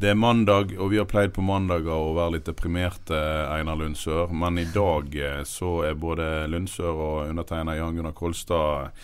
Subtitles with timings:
[0.00, 3.18] Det er mandag, og vi har pleid på mandager å være litt deprimerte,
[3.52, 4.30] Einar Lundsør.
[4.32, 8.96] Men i dag eh, så er både Lundsør og undertegner Jan Gunnar Kolstad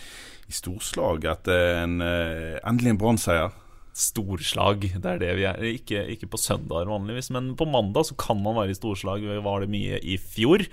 [0.49, 3.53] i storslag etter en, eh, endelig en Brann-seier.
[3.97, 4.89] storslag.
[4.93, 5.61] Det er det vi er.
[5.69, 9.21] Ikke, ikke på søndager vanligvis, men på mandag så kan man være i storslag.
[9.21, 10.65] Vi var det mye i fjor.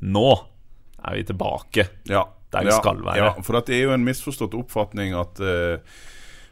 [0.00, 0.28] Nå
[1.04, 3.20] er vi tilbake Ja, der vi ja, skal være.
[3.20, 5.80] Ja, for det er jo en misforstått oppfatning at eh,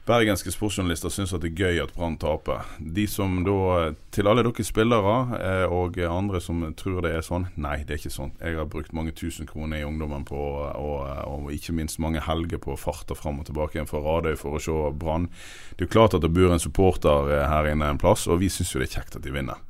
[0.07, 2.65] bergenske sportsjournalister syns det er gøy at Brann taper.
[2.79, 7.49] De som da, Til alle dere spillere eh, og andre som tror det er sånn,
[7.57, 8.33] nei, det er ikke sånn.
[8.41, 12.63] Jeg har brukt mange tusen kroner i ungdommen på, og, og ikke minst mange helger
[12.63, 15.29] på å farte fram og tilbake igjen fra Radøy for å se Brann.
[15.75, 18.41] Det er jo klart at det bor en supporter eh, her inne en plass, og
[18.41, 19.61] vi syns jo det er kjekt at de vinner.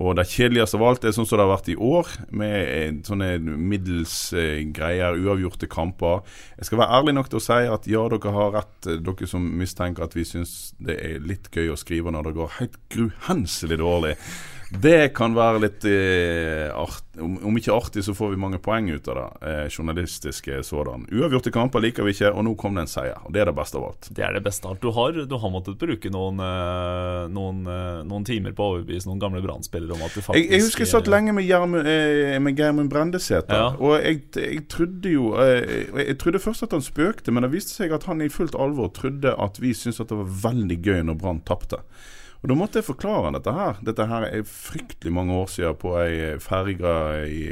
[0.00, 2.92] Og det kjedeligste av alt er sånn som det har vært i år, med eh,
[3.04, 6.22] sånne middels eh, greier, uavgjorte kamper.
[6.56, 9.28] Jeg skal være ærlig nok til å si at ja, dere har rett, eh, dere
[9.28, 12.80] som mistenker at vi syns det er litt gøy å skrive når det går helt
[12.94, 14.16] gruhenselig dårlig.
[14.70, 18.86] Det kan være litt eh, art, om, om ikke artig, så får vi mange poeng
[18.92, 19.48] ut av det.
[19.50, 21.08] Eh, journalistiske sådan.
[21.10, 23.18] Uavgjorte kamper liker vi ikke, og nå kom det en seier.
[23.26, 24.10] Og det er det beste av alt.
[24.14, 24.84] Det er det beste av alt.
[24.84, 29.10] Du har, du har måttet bruke noen, eh, noen, eh, noen timer på å overbevise
[29.10, 33.50] noen gamle du faktisk Jeg, jeg husker jeg satt lenge med, eh, med Geirmund Brendesæter.
[33.50, 33.74] Ja.
[33.74, 37.74] Og jeg, jeg trodde jo eh, Jeg trodde først at han spøkte, men det viste
[37.74, 41.02] seg at han i fullt alvor trodde at vi syntes at det var veldig gøy
[41.10, 41.82] når Brann tapte.
[42.40, 43.80] Og Da måtte jeg forklare han dette her.
[43.84, 46.92] Dette her er fryktelig mange år siden på ei ferge
[47.28, 47.42] i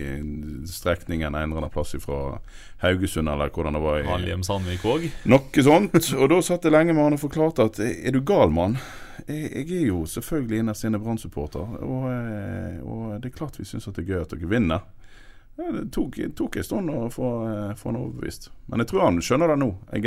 [0.65, 2.39] strekningen en eller annen plass fra
[2.81, 3.99] Haugesund, eller hvordan det var.
[4.01, 5.05] i Halhjem Sandvik òg.
[5.29, 5.99] Noe sånt.
[6.17, 8.79] Og da satt jeg lenge med han og forklarte at er du gal, mann?
[9.27, 13.67] Jeg, jeg er jo selvfølgelig innerst inne Brann-supporter, og, eh, og det er klart vi
[13.69, 14.87] syns det er gøy at dere vinner.
[15.59, 18.51] Det tok, tok en stund å få, eh, få han overbevist.
[18.71, 19.75] Men jeg tror han skjønner det nå.
[19.93, 20.05] Jeg-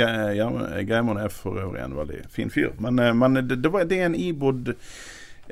[1.18, 2.72] er for øvrig en veldig fin fyr.
[2.80, 4.74] Men, eh, men det, det, var, det er en ibodd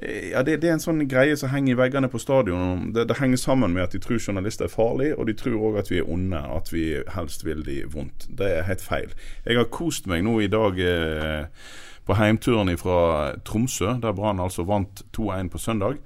[0.01, 2.93] eh, ja, det, det er en sånn greie som henger i veggene på stadion.
[2.95, 5.91] Det henger sammen med at de tror journalister er farlige, og de tror òg at
[5.91, 6.41] vi er onde.
[6.57, 6.87] At vi
[7.17, 8.27] helst vil de vondt.
[8.39, 9.13] Det er helt feil.
[9.45, 11.45] Jeg har kost meg nå i dag eh,
[12.07, 16.01] på heimturen fra Tromsø, der Brann altså vant 2-1 på søndag.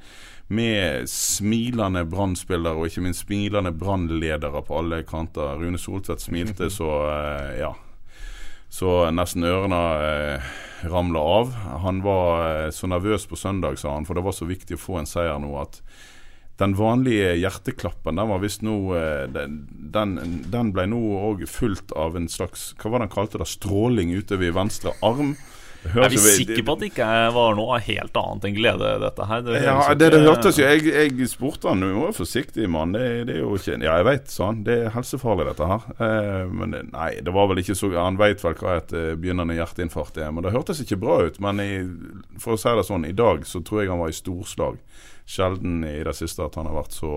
[0.52, 5.56] Med smilende Brann-spillere og ikke minst smilende Brann-ledere på alle kanter.
[5.60, 7.72] Rune Soltvedt smilte så eh, ja
[8.74, 10.48] så nesten ørene eh,
[10.90, 11.52] ramla av.
[11.84, 14.82] Han var eh, så nervøs på søndag, sa han, for det var så viktig å
[14.82, 15.78] få en seier nå at
[16.58, 20.16] den vanlige hjerteklappen den var visst nå eh, den,
[20.50, 21.00] den ble nå
[21.30, 23.48] òg fulgt av en slags Hva var det han kalte det?
[23.50, 25.34] Stråling utover i venstre arm.
[25.92, 29.42] Er vi sikre på at det ikke var noe helt annet enn glede, dette her?
[29.44, 32.94] Det ja, det, det hørtes jo Jeg, jeg spurte han du må være forsiktig, mann.
[32.96, 34.62] Det, det er jo ikke Ja, jeg veit, sa han.
[34.66, 35.86] Det er helsefarlig, dette her.
[36.08, 39.58] Eh, men nei, det var vel ikke så Han veit vel hva et eh, begynnende
[39.58, 40.32] hjerteinfarkt er.
[40.34, 41.40] Men det hørtes ikke bra ut.
[41.44, 41.72] Men i,
[42.40, 44.80] for å si det sånn, i dag så tror jeg han var i storslag.
[45.28, 47.14] Sjelden i det siste at han har vært så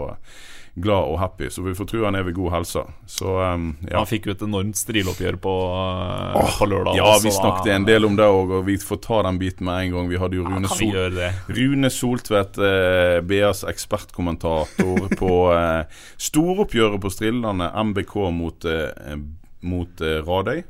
[0.82, 1.50] glad og happy.
[1.50, 2.84] Så vi får tro han er ved god helse.
[3.10, 3.98] Så um, ja.
[3.98, 7.00] Han fikk jo et enormt striloppgjør på, uh, på lørdag.
[7.00, 9.88] Ja, vi snakket en del om det òg, og vi får ta den biten med
[9.88, 10.12] en gang.
[10.12, 11.20] Vi hadde jo Rune, vi Sol?
[11.58, 19.18] Rune Soltvedt, eh, BAs ekspertkommentator på eh, storoppgjøret på Strillane, MBK mot, eh,
[19.66, 20.64] mot eh, Radøy.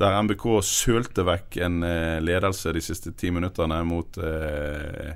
[0.00, 5.12] Der MBK sølte vekk en eh, ledelse de siste ti minuttene mot eh,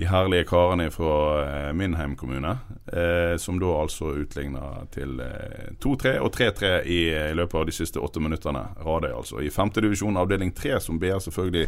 [0.00, 2.54] de herlige karene fra eh, min heimkommune,
[2.86, 7.74] eh, som da altså utligna til eh, 2-3 og 3-3 i, i, løpet av de
[7.76, 8.62] siste åtte minuttene.
[8.80, 9.42] Radøy, altså.
[9.44, 11.66] I femtedivisjon avdeling 3, som BR selvfølgelig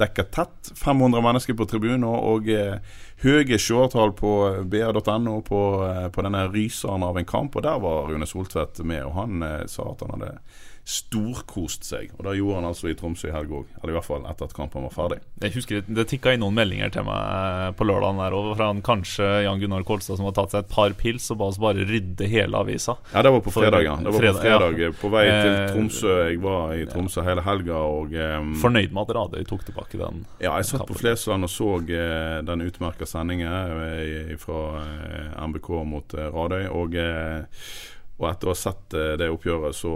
[0.00, 0.72] dekker tett.
[0.74, 2.78] 500 mennesker på tribunen og eh,
[3.24, 4.32] høye seertall på
[4.64, 7.56] br.no på, eh, på denne ryseren av en kamp.
[7.56, 10.32] Og der var Rune Soltvedt med, og han eh, sa at han hadde
[10.86, 12.12] storkost seg.
[12.16, 13.70] Og det gjorde han altså i Tromsø i helg òg.
[13.80, 15.18] Eller i hvert fall etter at kampen var ferdig.
[15.42, 18.82] Jeg husker Det tikka inn noen meldinger til meg på lørdagen der over fra han
[18.86, 21.82] kanskje Jan Gunnar Kolstad som har tatt seg et par pils og ba oss bare
[21.88, 22.94] rydde hele avisa.
[23.12, 23.82] Ja, det var på fredag.
[23.82, 24.92] ja Det var fredag, på fredag ja.
[25.02, 26.14] På vei til Eh, Tromsø.
[26.30, 30.22] Jeg var i Tromsø hele helga og um, Fornøyd med at Radøy tok tilbake den.
[30.42, 30.94] Ja, jeg satt på.
[30.96, 36.66] Flesland og så uh, den utmerka sendingen eh, fra uh, MBK mot uh, Radøy.
[36.70, 37.44] Og, eh,
[38.18, 39.92] og etter å ha sett eh, det oppgjøret, så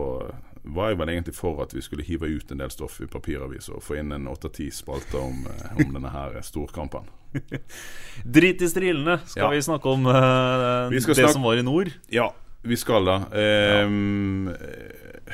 [0.63, 3.77] var jeg vel egentlig for at vi skulle hive ut en del stoff i papiraviser
[3.79, 7.07] og få inn en åtte-ti spalter om, eh, om denne her storkampen.
[8.25, 9.21] Drit i strilene!
[9.27, 9.51] Skal Ja.
[9.55, 11.93] vi snakke om uh, Vi det snakke- som var i nord?
[12.11, 13.17] Ja, vi skal da.
[13.87, 15.33] Um, ja.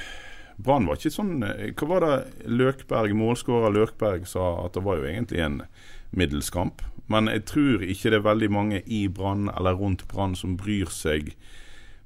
[0.56, 4.96] Brann var ikke sånn eh, Hva var det Løkberg, målskårer Løkberg sa at det var
[5.02, 5.58] jo egentlig en
[6.16, 6.80] middels kamp.
[7.12, 10.88] Men jeg tror ikke det er veldig mange i Brann eller rundt Brann som bryr
[10.90, 11.34] seg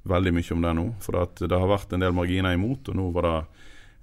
[0.03, 0.85] veldig mye om det nå.
[1.03, 3.37] For det har vært en del marginer imot, og nå var det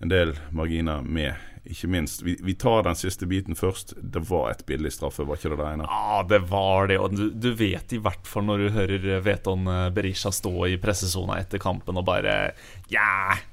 [0.04, 1.34] en del marginer med.
[1.68, 2.22] Ikke minst.
[2.24, 3.92] Vi, vi tar den siste biten først.
[4.00, 5.88] Det var et billig straffe, var ikke det det ene?
[5.90, 6.96] Ja, det var det.
[7.02, 10.78] Og du, du vet i hvert fall når du hører Veton eh, Berisha stå i
[10.80, 12.38] pressesona etter kampen og bare
[12.88, 13.47] Ja, jeg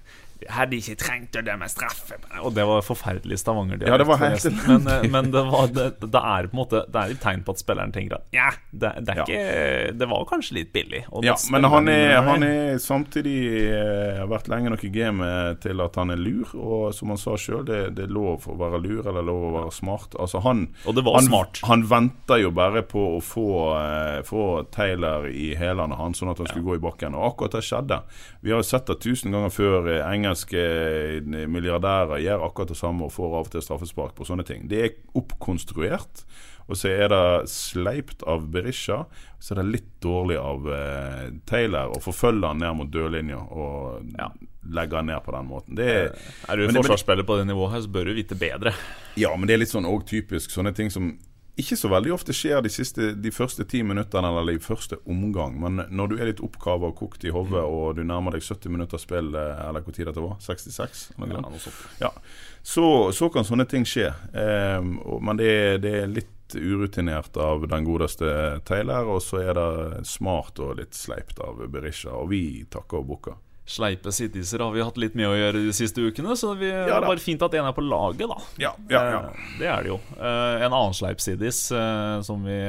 [0.52, 2.18] hadde ikke trengt å dømme straffe.
[2.44, 5.86] Og det var forferdelig stavanger Ja, det var helt men, eh, men det, var, det,
[6.04, 8.50] det er på en måte Det er et tegn på at spilleren tenker at ja,
[8.72, 9.26] det, det er Ja.
[9.26, 11.02] ikke Det var kanskje litt billig.
[11.16, 13.38] Og Ja, men han er, han er samtidig
[13.72, 16.52] eh, har vært lenge nok i gamet til at han er lur.
[16.60, 19.54] Og som han sa sjøl, det, det er lov å være lur eller lov å
[19.62, 20.18] være smart.
[20.20, 21.62] Altså han Og det var han, smart.
[21.70, 23.48] Han venta jo bare på å få,
[23.80, 24.46] eh, få
[24.76, 27.16] Taylor i hælene hans, sånn at han skulle gå i bakken.
[27.18, 28.02] Og akkurat det skjedde.
[28.46, 29.90] Vi har jo sett det tusen ganger før.
[29.96, 34.27] eh, Engelske eh, milliardærer gjør akkurat det samme og får av og til straffespark på
[34.27, 34.66] sånne ting.
[34.72, 36.25] Det er oppkonstruert.
[36.66, 39.04] Og så er det sleipt av Berisha.
[39.38, 44.10] Så er det litt dårlig av eh, Taylor å forfølge han ned mot dørlinja og
[44.18, 44.31] Ja.
[44.74, 45.75] legge han ned på den måten.
[45.77, 46.07] Det er,
[46.50, 48.74] Er du forsvarsspiller på det nivået her, så bør du vite bedre.
[49.16, 51.12] ja, men det er litt sånn òg typisk sånne ting som
[51.56, 55.56] ikke så veldig ofte skjer de, siste, de første ti minuttene eller i første omgang.
[55.62, 58.74] Men når du er litt oppkava og kokt i hodet, og du nærmer deg 70
[58.74, 61.06] minutter spill, eh, eller hvor tid dette var, 66?
[61.16, 61.81] Eller noe Ja, sånt.
[62.02, 62.12] Ja,
[62.60, 64.12] så, så kan sånne ting skje.
[64.36, 65.54] Eh, men det,
[65.86, 70.98] det er litt urutinert av den godeste Taylor, og så er det smart og litt
[70.98, 72.12] sleipt av Berisha.
[72.19, 73.40] Og vi takker og bukker.
[73.66, 76.86] Sleipe sittiser har vi hatt litt med å gjøre de siste ukene, så vi, det
[76.92, 78.38] Ja er bare fint at en er på laget, da.
[78.62, 79.22] Ja, ja, ja.
[79.32, 80.00] Eh, Det er det jo.
[80.20, 82.60] Eh, En annen sleipsidis eh, som vi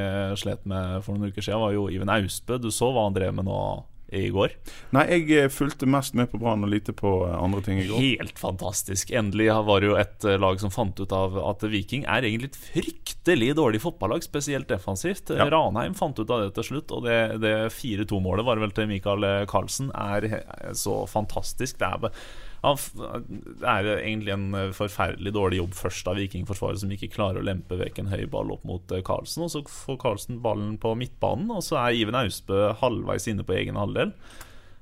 [0.41, 2.57] slet med for noen uker siden, var jo Iven Austbø.
[2.57, 3.59] Du så hva han drev med nå
[4.07, 4.53] i går.
[4.95, 7.87] Nei, jeg eh, fulgte mest med på Brann og lite på eh, andre ting i
[7.89, 7.99] går.
[7.99, 9.11] Helt fantastisk.
[9.11, 12.53] Endelig var det jo et eh, lag som fant ut av at Viking er egentlig
[12.53, 15.33] et fryktelig dårlig fotballag, spesielt defensivt.
[15.35, 15.49] Ja.
[15.51, 19.27] Ranheim fant ut av det til slutt, og det, det 4-2-målet var vel til Michael
[19.51, 20.29] Carlsen, er
[20.77, 21.79] så fantastisk.
[21.81, 22.21] Det er,
[22.63, 27.45] det er egentlig en eh, forferdelig dårlig jobb først av Vikingforsvaret, som ikke klarer å
[27.45, 29.45] lempe vekk en høy ball opp mot eh, Carlsen.
[29.45, 33.55] Og så får Carlsen ballen på midtbanen, og så er Iven Austbø halvveis inne på
[33.59, 34.11] egen halvdel.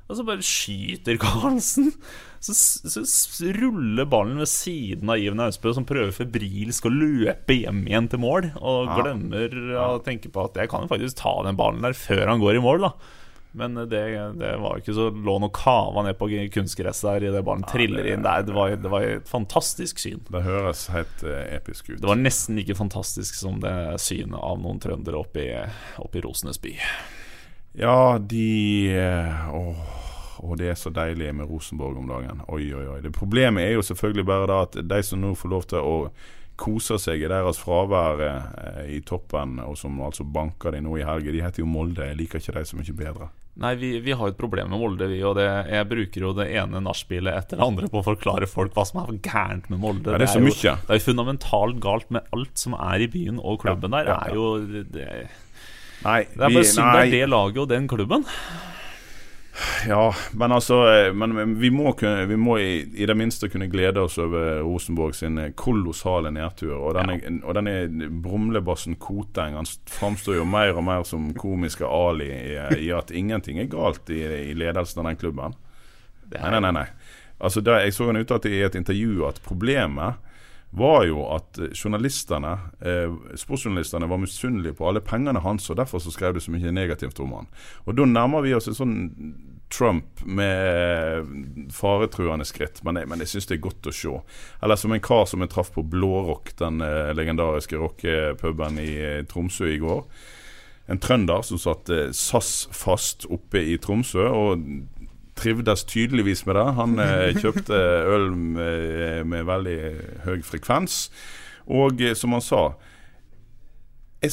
[0.06, 1.92] Og så bare skyter Carlsen.
[2.46, 7.58] Så, så, så ruller ballen ved siden av Iven Austbø, som prøver febrilsk å løpe
[7.58, 8.52] hjem igjen til mål.
[8.62, 9.00] Og Ja.
[9.02, 12.44] glemmer å tenke på at jeg kan jo faktisk ta den ballen der før han
[12.44, 12.94] går i mål, da.
[13.56, 14.02] Men det,
[14.36, 18.08] det var ikke så lå han og kava ned på kunstgresset der idet ballen triller
[18.12, 18.44] inn der.
[18.44, 20.20] Det var, det var et fantastisk syn.
[20.28, 22.02] Det høres helt eh, episk ut.
[22.02, 25.54] Det var nesten like fantastisk som det synet av noen trøndere oppe i,
[26.04, 26.76] oppe i Rosenes by.
[27.80, 28.48] Ja, de
[28.96, 29.80] eh, Åh,
[30.44, 32.44] Og det er så deilig med Rosenborg om dagen.
[32.52, 33.00] Oi, oi, oi.
[33.04, 35.96] Det Problemet er jo selvfølgelig bare da at de som nå får lov til å
[36.60, 41.08] kose seg i deres fravær eh, i toppen, og som altså banker de nå i
[41.08, 42.06] helga, de heter jo Molde.
[42.08, 43.32] Jeg liker ikke de så mye bedre.
[43.56, 45.22] Nei, vi, vi har et problem med Molde, vi.
[45.24, 48.76] Og det, jeg bruker jo det ene nachspielet etter det andre på å forklare folk
[48.76, 50.12] hva som er gærent med Molde.
[50.12, 50.74] Ja, det er så jo, mye.
[50.84, 54.12] Det er jo fundamentalt galt med alt som er i byen og klubben Ja, der.
[54.12, 54.48] ja, er jo
[54.92, 55.10] det,
[56.06, 58.28] Nei, det er bare synd det er det laget og den klubben.
[59.88, 63.70] Ja, men altså eh, Men vi må, kunne, vi må i, i det minste kunne
[63.72, 66.74] glede oss over Rosenborg sin eh, kolossale nedtur.
[66.76, 72.32] Og denne, og denne brumlebassen Koteng Han framstår jo mer og mer som komiske Ali
[72.34, 72.58] i,
[72.88, 75.56] i at ingenting er galt i, i ledelsen av den klubben.
[76.34, 76.74] Nei, nei, nei.
[76.82, 76.88] nei.
[77.40, 80.20] Altså, der, jeg så han uttalte i et intervju at problemet
[80.78, 86.04] var jo at eh, journalistene, eh, sportsjournalistene var misunnelige på alle pengene hans, og derfor
[86.04, 87.52] så skrev de så mye negativt om han.
[87.86, 88.96] Og da nærmer vi oss en sånn
[89.74, 91.26] Trump med
[91.74, 94.14] faretruende skritt, men jeg, men jeg syns det er godt å se.
[94.64, 99.22] Eller som en kar som jeg traff på Blårock, den eh, legendariske rockepuben i eh,
[99.30, 100.04] Tromsø i går.
[100.94, 104.28] En trønder som satt eh, SAS fast oppe i Tromsø.
[104.30, 104.68] og
[105.36, 106.68] trivdes tydeligvis med det.
[106.80, 107.80] Han eh, kjøpte
[108.16, 109.80] øl med, med veldig
[110.28, 111.10] høy frekvens.
[111.66, 112.68] Og eh, som han sa
[114.24, 114.32] jeg,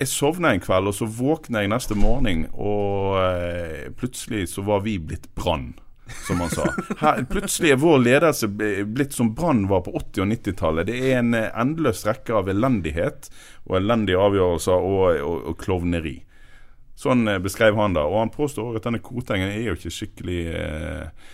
[0.00, 4.82] jeg sovna en kveld, og så våkna jeg neste morgen, og eh, plutselig så var
[4.86, 5.72] vi blitt Brann.
[6.26, 6.64] Som han sa.
[6.98, 10.88] Her, plutselig er vår ledelse blitt som Brann var på 80- og 90-tallet.
[10.88, 13.30] Det er en eh, endeløs rekke av elendighet
[13.68, 16.16] og elendige avgjørelser og, og, og klovneri.
[17.00, 18.04] Sånn eh, beskrev han det.
[18.04, 21.30] Og han påstår at denne Kotengen er jo ikke skikkelig eh,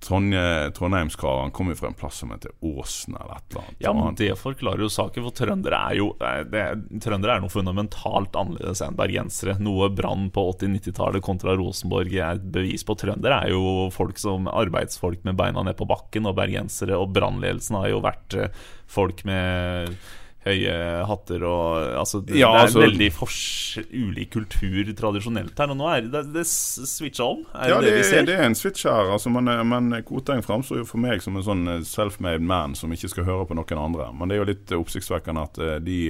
[0.00, 1.40] Trondheimskar.
[1.42, 3.80] Han kommer jo fra en plass som heter Åsen eller et eller annet.
[3.84, 6.64] Ja, men Det forklarer jo saken, for trøndere er jo eh, det,
[7.04, 9.58] Trøndere er noe fundamentalt annerledes enn bergensere.
[9.60, 12.96] Noe Brann på 80-90-tallet kontra Rosenborg er et bevis på.
[13.00, 17.80] Trøndere er jo folk som arbeidsfolk med beina ned på bakken, og bergensere og Brannledelsen
[17.82, 19.98] har jo vært eh, folk med
[20.46, 20.74] høye
[21.06, 25.70] hatter og Altså, det, Ja, det er altså- veldig fors ulik kultur tradisjonelt her.
[25.70, 27.44] Og nå er det, det switcha om.
[27.54, 28.24] Er ja, det det, vi ser?
[28.24, 29.12] det er en switch her.
[29.12, 33.10] Altså, men, men Koteng framstår jo for meg som en sånn self-made man som ikke
[33.12, 34.12] skal høre på noen andre.
[34.16, 36.00] Men det er jo litt oppsiktsvekkende at eh, de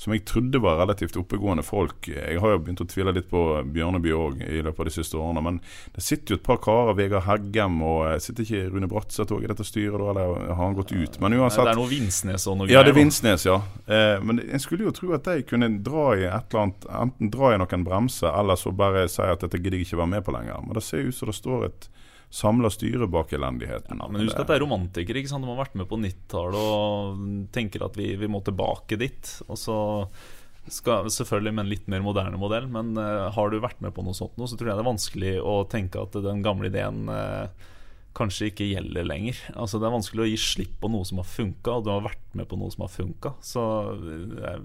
[0.00, 3.40] som jeg trodde var relativt oppegående folk Jeg har jo begynt å tvile litt på
[3.68, 5.42] Bjørneby òg i løpet av de siste årene.
[5.44, 5.58] Men
[5.92, 9.44] det sitter jo et par karer, Vegard Heggem og eh, Sitter ikke Rune Bratseth òg
[9.44, 10.14] i dette styret, da?
[10.14, 11.20] Eller har han gått ut?
[11.20, 12.78] Men uansett det er noe Vinsnes og noe greier.
[12.78, 12.96] Ja, det er.
[12.96, 13.58] Vinsnes, ja.
[13.84, 17.32] Eh, men en skulle jo tro at de kunne dra i et eller annet Enten
[17.36, 20.24] dra i noen bremser, eller så bare si at dette gidder jeg ikke være med
[20.24, 20.64] på lenger.
[20.64, 21.90] Men det ser ut som det står et
[22.30, 23.98] samla styre bak elendigheten.
[23.98, 25.18] Ja, men husk at det er romantikere.
[25.18, 25.42] ikke sant?
[25.42, 29.32] De har vært med på 90-tallet og tenker at vi, vi må tilbake dit.
[29.48, 29.78] Og så
[30.70, 34.04] skal, selvfølgelig med en litt mer moderne modell, men uh, har du vært med på
[34.06, 37.08] noe sånt nå, så tror jeg det er vanskelig å tenke at den gamle ideen
[37.10, 37.68] eh,
[38.16, 39.38] kanskje ikke gjelder lenger.
[39.54, 42.02] Altså Det er vanskelig å gi slipp på noe som har funka, og du har
[42.04, 43.32] vært med på noe som har funka.
[43.44, 43.62] Så
[44.00, 44.64] det er,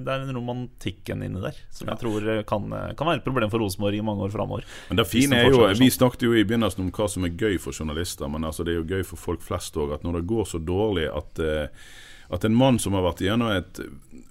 [0.00, 3.26] det er, en romantikken inni der som jeg tror eh, kan, eh, kan være et
[3.26, 4.68] problem for Rosenborg i mange år framover.
[4.90, 5.80] Men det fine er jo, sånn.
[5.80, 8.76] Vi snakket jo i begynnelsen om hva som er gøy for journalister, men altså det
[8.76, 9.96] er jo gøy for folk flest òg.
[9.96, 11.90] At når det går så dårlig at, eh,
[12.30, 13.80] at en mann som har vært gjennom et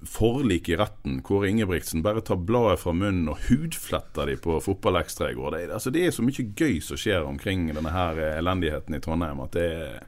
[0.07, 5.31] forlik i retten, Kåre Ingebrigtsen, bare tar bladet fra munnen og hudfletter de på Fotballekstra
[5.33, 5.51] i går.
[5.57, 9.01] Det, altså det er så mye gøy som skjer omkring denne her eh, elendigheten i
[9.03, 9.99] Trondheim at det er,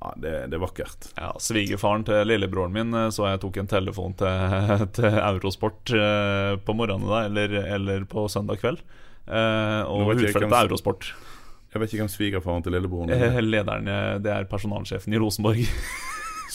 [0.00, 1.10] ja, det, det er vakkert.
[1.18, 4.56] Ja, Svigerfaren til lillebroren min eh, så jeg tok en telefon til,
[4.96, 8.80] til Eurosport eh, på morgenen da, eller, eller på søndag kveld.
[9.26, 11.12] Og jeg hvem- Eurosport.
[11.74, 13.40] Jeg vet ikke hvem svigerfaren til lillebroren er.
[13.44, 13.88] lederen,
[14.24, 15.66] det er personalsjefen i Rosenborg.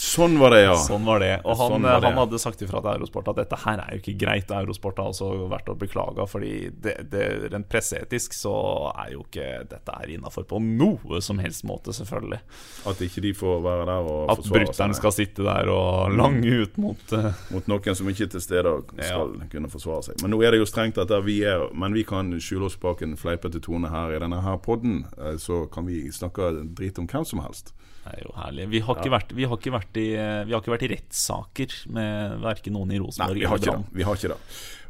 [0.02, 0.74] Sånn var det, ja.
[0.82, 1.34] Sånn var det.
[1.46, 1.92] Og han, Sånn det.
[2.02, 4.50] han hadde sagt ifra til Eurosport at dette her er jo ikke greit.
[4.58, 8.54] Eurosport har også vært og beklaga, fordi det, det, rent presseetisk så
[8.96, 12.42] er jo ikke dette her innafor på noe som helst måte, selvfølgelig.
[12.90, 16.18] At ikke de får være der og At forsvare brutter'n seg skal sitte der og
[16.18, 17.30] lange ut mot uh...
[17.54, 20.26] mot noen som ikke er til stede og skal kunne forsvare seg.
[20.26, 23.06] Men nå er det jo strengt at vi er, men vi kan skjule oss bak
[23.06, 25.04] en fleipete tone her i denne her podden.
[25.22, 27.76] eh, Så kan vi snakke drit om hvem som helst.
[28.02, 28.68] Det er jo herlig.
[28.72, 30.06] Vi har ikke, vært, vi har ikke, vært, i,
[30.48, 33.84] vi har ikke vært i rettssaker med verken noen i Nei, Rosenborg vi har eller
[33.94, 34.40] Vi har ikke det.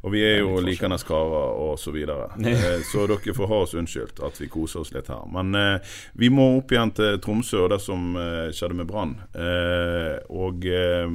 [0.02, 2.30] Og vi er jo likende karer og så videre.
[2.52, 5.28] Eh, Så dere får ha oss unnskyldt at vi koser oss litt her.
[5.30, 9.14] Men eh, vi må opp igjen til Tromsø og det som eh, skjedde med Brann.
[9.36, 11.12] Eh, og eh,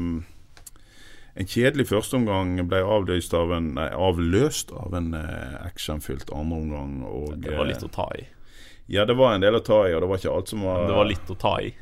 [1.36, 7.00] en kjedelig førsteomgang ble avløst av en, nei, avløst av en eh, actionfylt andreomgang.
[7.42, 8.22] Det var litt eh, å ta i.
[8.86, 10.86] Ja, det var en del å ta i, og det var ikke alt som var,
[10.86, 11.72] det var litt å ta i.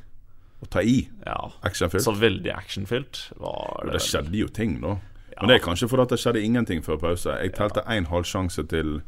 [0.64, 1.04] å ta i.
[1.26, 1.38] Ja.
[1.66, 2.04] Actionfylt.
[2.04, 3.96] Så veldig actionfylt var det.
[3.96, 4.96] det skjedde jo ting, da.
[5.34, 5.40] Ja.
[5.42, 7.38] Men det er kanskje fordi det skjedde ingenting før pause.
[7.42, 9.00] Jeg telte én halvsjanse til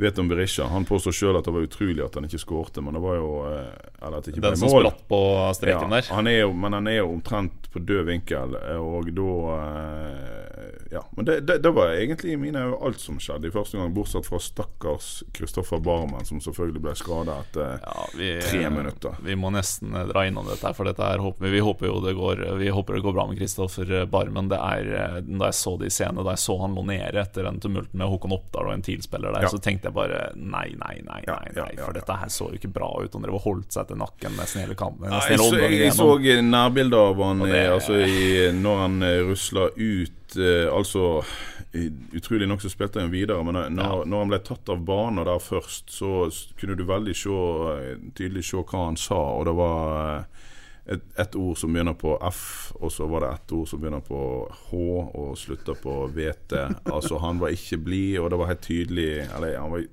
[0.00, 0.66] Veton Berisha.
[0.72, 3.30] Han påstår sjøl at det var utrolig at han ikke skårte, men det var jo
[3.50, 4.86] eh, Eller at det ikke ble Den som mål.
[4.88, 5.20] spratt på
[5.60, 6.08] streken der.
[6.16, 9.28] Han er jo, men han er jo omtrent på død vinkel, eh, og da
[9.84, 11.04] eh, Ja.
[11.16, 14.40] Men det, det, det var egentlig mine alt som skjedde i første gang, bortsett fra
[14.42, 19.14] stakkars Kristoffer Barmen, som selvfølgelig ble skada etter Ja, vi, tre minutter.
[19.22, 22.42] Vi må nesten dra innom dette, for dette håper vi, vi håper jo det går
[22.58, 24.48] Vi håper det går bra med Kristoffer Barmen.
[24.50, 27.46] Det er, da jeg så det i scenen, da jeg så han lå nede etter
[27.46, 29.52] den tumulten med Håkon Oppdal og en TIL-spiller der, Ja.
[29.52, 32.72] så tenkte jeg bare nei, nei, nei, nei, nei for dette her så jo ikke
[32.72, 33.12] bra ut.
[33.14, 35.10] Han drev og holdt seg til nakken nesten hele kampen.
[35.10, 38.52] Nesten jeg, hele så, omgangen jeg, jeg så nærbilder av han det- eh, altså, i,
[38.60, 41.06] når han eh, rusla ut eh, Altså
[42.18, 44.04] Utrolig nok så spilte han videre, men når, Ja.
[44.04, 46.26] når han ble tatt av banen der først, så
[46.58, 50.24] kunne du veldig se, eh, tydelig se hva han sa, og det var eh,
[50.90, 54.02] et, et ord som begynner på F, og så var det et ord som begynner
[54.04, 54.20] på
[54.66, 54.80] H
[55.20, 56.56] og slutter på VT.
[56.90, 59.84] Altså, han var ikke blid, og det var helt tydelig Eller han, var,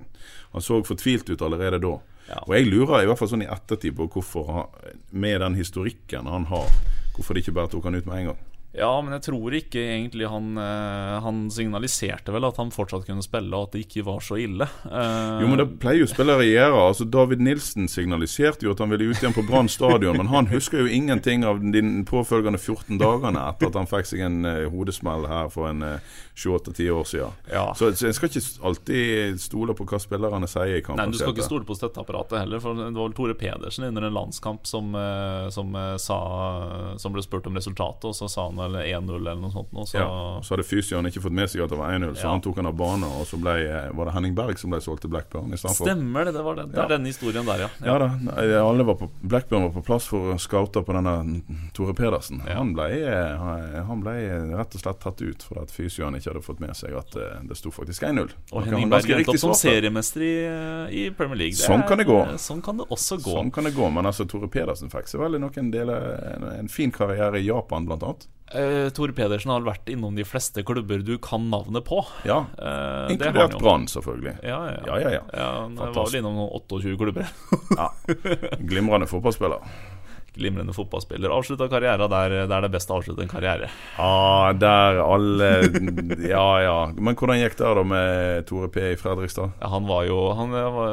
[0.56, 1.94] han så fortvilt ut allerede da.
[2.28, 2.42] Ja.
[2.44, 6.28] Og jeg lurer i hvert fall sånn i ettertid på hvorfor han, med den historikken
[6.28, 6.68] han har,
[7.16, 8.42] hvorfor de ikke bare tok han ut med en gang.
[8.78, 13.24] Ja, men jeg tror ikke egentlig han eh, Han signaliserte vel at han fortsatt kunne
[13.24, 14.68] spille, og at det ikke var så ille.
[14.86, 16.82] Eh, Jo, men det pleier jo å gjøre.
[16.84, 20.50] Altså, David Nilsen signaliserte jo at han ville ut igjen på Brann stadion, men han
[20.52, 24.66] husker jo ingenting av de påfølgende 14 dagene etter at han fikk seg en eh,
[24.70, 27.38] hodesmell her for en eh, 28-10 år siden.
[27.50, 27.66] Ja.
[27.74, 31.02] Så, så en skal ikke alltid stole på hva spillerne sier i kampen.
[31.02, 32.62] Nei, Du skal ikke stole på støtteapparatet heller.
[32.62, 34.94] For Det var vel Tore Pedersen under en landskamp som,
[35.54, 36.18] som, sa,
[37.02, 39.72] som ble spurt om resultatet, og så sa han vel 1-0 eller noe sånt.
[39.74, 40.08] Og så, Ja,
[40.44, 42.30] så hadde fysioen ikke fått med seg at det var 1-0, så Ja.
[42.36, 43.04] han tok han av bane.
[43.18, 45.86] Og så ble, eh, var det Henning Berg som ble solgt til Blackburn istedenfor.
[45.88, 47.68] Stemmer det, det var den, det er denne historien der, ja.
[47.84, 48.08] Ja da,
[48.62, 51.42] alle var på, Blackburn var på plass for å scoute på denne
[51.74, 52.42] Tore Pedersen.
[52.46, 52.54] Ja.
[52.60, 53.36] Han, ble, eh,
[53.82, 54.12] han- ble
[54.56, 57.40] rett og slett tatt ut fordi at fysioen ikke hadde fått med seg at eh,
[57.48, 58.30] det sto faktisk 1-0.
[58.52, 61.54] Og Henning Berg endte opp som seriemester i, i Premier League.
[61.58, 62.18] Sånn kan det gå.
[62.38, 63.34] Sånn kan det også gå.
[63.34, 66.68] Sånn kan det gå, men altså Tore Pedersen fikk seg vel noen deler en, en
[66.68, 68.26] fin karriere i Japan, blant annet.
[68.54, 72.00] Eh, Tore Pedersen har vært innom de fleste klubber du kan navnet på.
[72.28, 73.58] Ja, han Inkludert.
[73.60, 74.38] Brann, selvfølgelig.
[74.42, 75.48] Ja, ja, Ja, ja, ja.
[75.66, 77.28] Han var vel innom noen 28 klubber.
[77.78, 77.90] Ja.
[78.58, 79.60] Glimrende fotballspiller.
[80.36, 81.30] Glimrende fotballspiller.
[81.34, 83.68] Avslutta karriera der, der det er best å avslutte en karriere.
[83.96, 85.48] Ja, der alle
[86.28, 86.76] Ja, ja.
[86.94, 89.56] Men hvordan gikk det da med Tore P i Fredrikstad?
[89.60, 90.52] Ja, Han var jo han,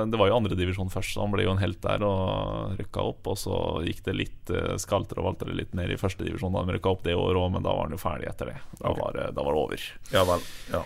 [0.10, 3.28] Det var jo andredivisjon først, så han ble jo en helt der og rykka opp.
[3.34, 6.74] Og så gikk det litt eh, skalter og valter litt ned i førstedivisjon da han
[6.74, 8.58] rykka opp det året òg, men da var han jo ferdig etter det.
[8.80, 9.00] Da, Ok.
[9.04, 9.90] var, det- da var det over.
[10.16, 10.48] Ja vel.
[10.74, 10.84] Ja.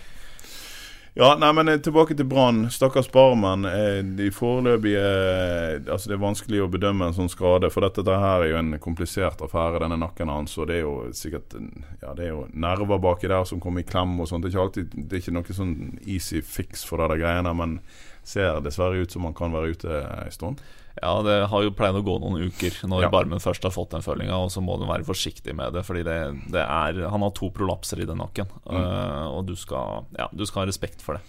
[1.14, 2.68] Ja, nei, men eh, Tilbake til Brann.
[2.70, 3.64] Stakkars Barmen.
[3.64, 7.70] Eh, de foreløpige eh, Altså Det er vanskelig å bedømme en sånn skade.
[7.74, 10.54] For dette, dette her er jo en komplisert affære, denne nakken hans.
[10.58, 11.56] Og det er jo sikkert
[12.02, 14.46] Ja, det er jo nerver baki der som kommer i klem og sånt.
[14.46, 15.74] Det er ikke alltid Det er ikke noe sånn
[16.06, 17.80] easy fix for det der greiene, men
[18.22, 20.62] ser dessverre ut som han kan være ute en stund.
[20.98, 23.10] Ja, det har jo pleid å gå noen uker når Ja.
[23.12, 26.02] Barmen først har fått den følinga, og så må du være forsiktig med det, fordi
[26.04, 26.18] det,
[26.50, 30.44] det er Han har to prolapser i den nakken, eh, og du skal, ja, du
[30.46, 31.22] skal ha respekt for det.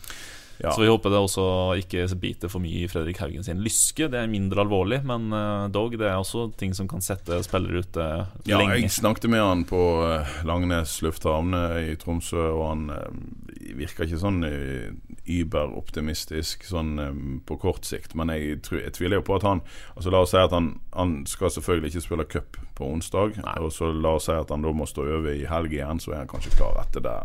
[0.62, 0.72] Ja.
[0.76, 1.44] Så vi håper det også
[1.82, 4.06] ikke biter for mye i Fredrik Haugen sin lyske.
[4.14, 7.82] Det er mindre alvorlig, men eh, dog, det er også ting som kan sette spillere
[7.82, 8.06] ute
[8.46, 8.76] Ja, lenge.
[8.78, 12.86] jeg snakket med han på eh, Langnes lufthavn eh, i Tromsø, og han
[13.82, 14.42] virker ikke sånn
[15.32, 18.16] überoptimistisk sånn på kort sikt.
[18.18, 19.62] Men jeg, jeg tviler jo på at han
[19.96, 23.38] Altså La oss si at han, han skal selvfølgelig ikke spille cup på onsdag.
[23.42, 23.58] Nei.
[23.64, 26.14] Og så la oss si at han da må stå over i helg igjen, så
[26.16, 27.18] er han kanskje klar etter det.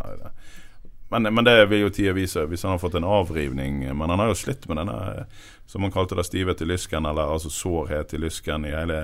[1.09, 3.85] Men, men det vil jo tida vise, hvis han har fått en avrivning.
[3.97, 5.27] Men han har jo slitt med denne,
[5.67, 9.01] som han kalte det, stivhet i lysken, eller altså sårhet i lysken i hele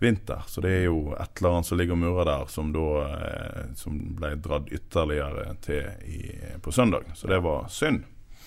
[0.00, 0.42] vinter.
[0.46, 3.60] Så det er jo et eller annet som ligger og murrer der, som da eh,
[3.76, 6.22] Som ble dratt ytterligere til i,
[6.62, 7.12] på søndag.
[7.14, 8.02] Så det var synd.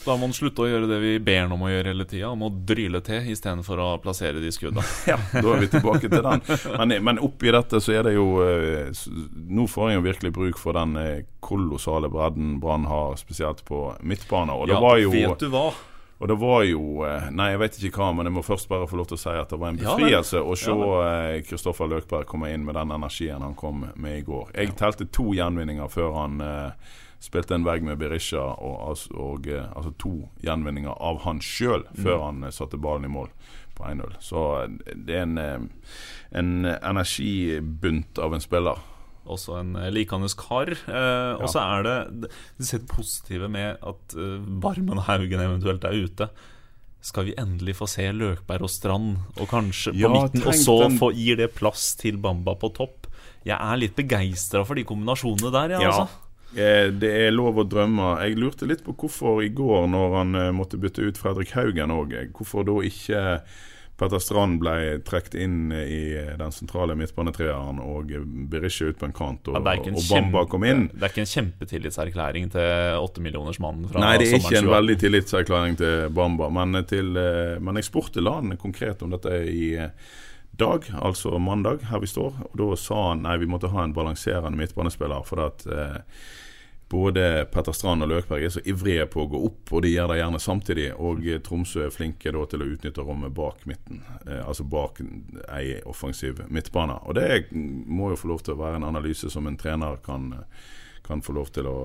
[0.05, 2.33] Da må man slutte å gjøre det vi ber ham om å gjøre hele tida,
[2.33, 4.83] om å dryle til istedenfor å plassere de skudda.
[5.13, 6.43] Ja, da er vi tilbake til den.
[6.79, 8.91] Men, men oppi dette så er det jo eh,
[9.33, 13.85] Nå får jeg jo virkelig bruk for den eh, kolossale bredden Brann har, spesielt på
[14.03, 14.55] midtbane.
[14.55, 15.67] Og det var jo vet du hva?
[16.23, 18.87] Og det var jo eh, Nei, jeg vet ikke hva, men jeg må først bare
[18.87, 21.89] få lov til å si at det var en Ja, befrielse å se Ja, Kristoffer
[21.91, 24.53] Løkberg komme inn med den energien han kom med i går.
[24.55, 29.63] Jeg telte to gjenvinninger før han eh, spilte en vegg med Berisha, og, og eh,
[29.75, 32.23] altså to gjenvinninger av han sjøl før Mm.
[32.27, 33.29] han eh, satte ballen i mål
[33.77, 34.17] på 1-0.
[34.19, 35.69] Så eh, det er en,
[36.35, 38.81] en energibunt av en spiller.
[39.23, 40.73] Også en likende kar.
[40.75, 45.95] Eh, Og så er det det sett positive med at eh, Barmen Haugen eventuelt er
[46.03, 46.27] ute.
[47.03, 50.75] Skal vi endelig få se Løkberg og Strand, og kanskje på Ja, midten, og så
[50.85, 53.07] den- få, gir det plass til Bamba på topp?
[53.43, 55.89] Jeg er litt begeistra for de kombinasjonene der, ja, Ja.
[55.91, 56.07] altså.
[56.55, 58.13] Eh, Det er lov å drømme.
[58.23, 61.93] Jeg lurte litt på hvorfor i går, når han eh, måtte bytte ut Fredrik Haugen
[61.93, 63.23] òg, hvorfor da ikke
[63.93, 64.71] Petter Strand ble
[65.05, 65.99] trukket inn i
[66.39, 68.09] den sentrale midtbanetreeren og
[68.49, 70.87] Berisha ut på en kant, og, Ja, en og Bamba kom inn.
[70.89, 74.73] det er ikke en kjempetillitserklæring til åttemillionersmannen fra Nei, det er ikke en sommeren 2018.
[74.73, 79.75] veldig tillitserklæring til Bamba, men, til, eh, men jeg spurte Lan konkret om dette i
[79.77, 79.89] eh,
[80.57, 82.33] dag, altså mandag, her vi står.
[82.49, 86.01] Og da sa han nei, vi måtte ha en balanserende midtbanespiller, for at eh,
[86.93, 90.13] både Petter Strand og Løkberg er så ivrige på å gå opp, og de gjør
[90.13, 90.87] det gjerne samtidig.
[91.01, 95.01] Og Tromsø er flinke da til å utnytte rommet bak midten, eh, altså bak
[95.49, 96.99] ei offensiv midtbane.
[97.03, 100.31] Og det må jo få lov til å være en analyse som en trener kan,
[101.07, 101.77] kan få lov til å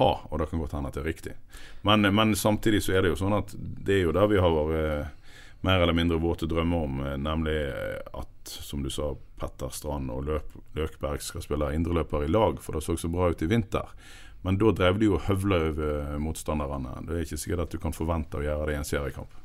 [0.00, 1.38] ha, og det kan godt hende at det er riktig.
[1.86, 4.54] Men, men samtidig så er det jo sånn at det er jo der vi har
[4.54, 5.16] vært
[5.60, 10.10] mer eller mindre våte drømmer om, eh, nemlig eh, at, som du sa, Petter Strand
[10.12, 13.48] og Løp, Løkberg skal spille indreløper i lag, for det så så bra ut i
[13.48, 13.88] vinter.
[14.42, 16.96] Men da drev de jo høvla over motstanderne.
[17.06, 19.36] Det er ikke sikkert at du kan forvente å gjøre det i en seriekamp.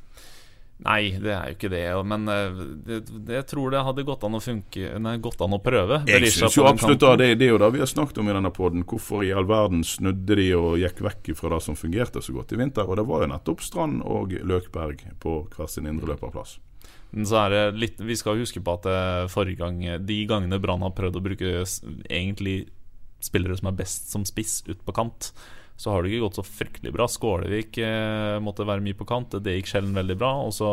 [0.84, 1.84] Nei, det er jo ikke det.
[2.04, 5.56] Men eh, det, det, jeg tror det hadde gått an å funke Nei, gått an
[5.56, 6.02] å prøve.
[6.10, 8.36] Jeg syns jo absolutt da, det, det er jo det vi har snakket om i
[8.36, 8.84] denne podden.
[8.88, 12.52] Hvorfor i all verden snudde de og gikk vekk fra det som fungerte så godt
[12.52, 12.88] i vinter?
[12.90, 16.58] Og det var jo nettopp Strand og Løkberg på hver sin indre løperplass.
[17.16, 20.60] Men så er det litt Vi skal huske på at eh, forrige gang de gangene
[20.60, 22.66] Brann har prøvd å bruke egentlig
[23.26, 25.32] spillere som er best som spiss ut på kant,
[25.78, 27.08] så har det ikke gått så fryktelig bra.
[27.12, 30.32] Skålevik eh, måtte være mye på kant, det gikk sjelden veldig bra.
[30.48, 30.70] Og så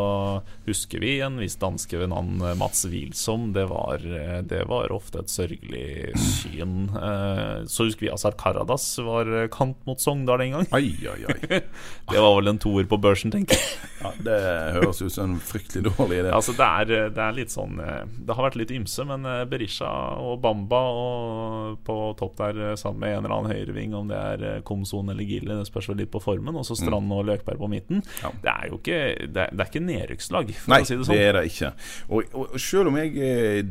[0.67, 3.49] husker vi en viss danske ved navn eh, Mats Wilsom.
[3.55, 6.87] Det var, eh, det var ofte et sørgelig syn.
[6.95, 10.69] Eh, så husker vi Azar Karadas var eh, kant mot Sogndal en gang.
[10.71, 11.61] Ai, ai, ai.
[12.13, 13.71] Det var vel en toer på børsen, tenker jeg.
[14.03, 14.37] Ja, det
[14.75, 16.31] høres ut som en fryktelig dårlig idé.
[16.35, 19.87] Altså det er, det er litt sånn Det har vært litt ymse, men Berisha
[20.19, 24.43] og Bamba og på topp der sammen med en eller annen høyreving, om det er
[24.49, 24.61] eh,
[24.93, 26.55] Komson eller Gille, det spørs litt på formen.
[26.55, 28.03] Og så Strand og Løkberg på midten.
[28.21, 28.31] Ja.
[28.43, 28.99] Det er jo ikke
[29.33, 31.21] Det er, det er ikke nedrykkslag, for Nei, å si det det, sånn.
[31.21, 31.71] er det ikke.
[32.09, 33.63] Og, og, selv om jeg eh,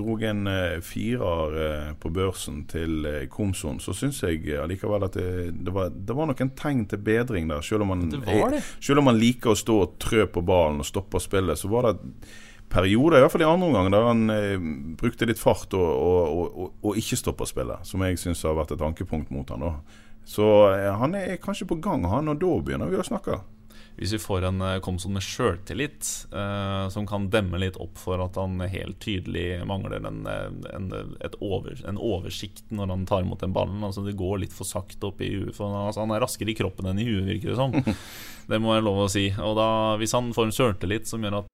[0.00, 5.18] drog en eh, firer eh, på børsen til eh, Komson, så syns jeg allikevel at
[5.18, 5.28] det,
[5.60, 7.62] det, var, det var noen tegn til bedring der.
[7.64, 8.64] Selv om, man, Det det.
[8.80, 11.90] selv om man liker å stå og trø på ballen og stoppe spillet, så var
[11.90, 11.96] det
[12.72, 14.68] perioder, i hvert fall i andre omgang, der han eh,
[15.00, 17.86] brukte litt fart og, og, og, og, ikke stoppa spillet.
[17.88, 19.74] Som jeg syns har vært et ankepunkt mot han da.
[20.28, 23.42] Så eh, han er kanskje på gang, han, og da begynner vi å snakke.
[23.94, 28.18] Hvis vi får en eh, Komson med sjøltillit, eh, som kan demme litt opp for
[28.24, 30.88] at han helt tydelig mangler en, eh, en,
[31.22, 33.84] et over, en oversikt når han tar imot den ballen.
[33.86, 35.54] Altså Det går litt for sakte opp i huet.
[35.54, 37.74] For han, altså, han er raskere i kroppen enn i huet, virker det som.
[38.50, 39.28] Det må jeg lov å si.
[39.40, 39.68] Og da,
[40.00, 41.53] hvis han får en sjøltillit som gjør at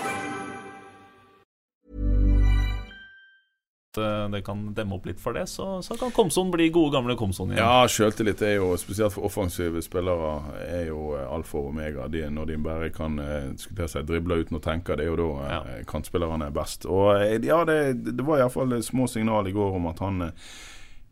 [4.31, 7.51] Det kan demme opp litt for det, så, så kan Komson bli gode gamle Komson
[7.51, 7.59] igjen.
[7.59, 10.29] Ja, sjøltillit er jo, spesielt for offensive spillere,
[10.63, 12.07] er jo eh, alfa og omega.
[12.07, 15.27] De, når de bare kan eh, si, drible uten å tenke, det er jo da
[15.43, 15.83] eh, Ja.
[15.91, 16.87] kantspillerne er best.
[16.87, 17.79] Og eh, ja, det,
[18.15, 20.49] det var iallfall små signal i går om at han eh,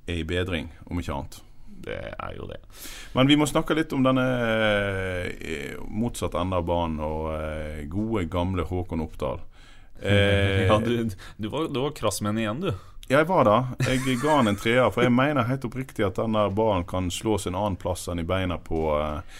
[0.07, 1.41] er i bedring, om ikke annet.
[1.79, 2.57] Det er jo det.
[3.15, 4.23] Men vi må snakke litt om denne
[5.39, 9.39] eh, motsatt ende av banen og eh, gode, gamle Håkon Oppdal.
[10.01, 12.71] Eh, Ja, du, du, var, du var krass med henne igjen, du.
[13.09, 13.87] Ja, jeg var det.
[13.89, 17.47] Jeg ga han en treer, for jeg mener helt oppriktig at denne ballen kan slås
[17.49, 19.39] en annen plass enn i beina på eh,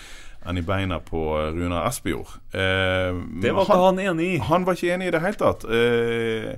[0.50, 2.32] enn i beina på eh, Runar Espejord.
[2.50, 4.38] Eh, Det var ikke han enig i.
[4.50, 5.68] Han var ikke enig i det hele tatt.
[5.70, 6.50] Eh,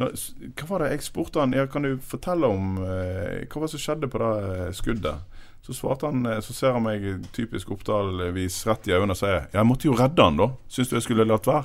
[0.00, 0.08] nå,
[0.56, 3.74] hva var det jeg spurte han ja, Kan du fortelle om eh, hva var det
[3.76, 5.33] som skjedde på det eh, skuddet?
[5.64, 9.46] Så svarte han, eh, så ser han meg typisk Oppdal-vis rett i øynene og sier
[9.48, 10.50] Jeg måtte jo redde han, da.
[10.68, 11.64] Syns du jeg skulle latt være?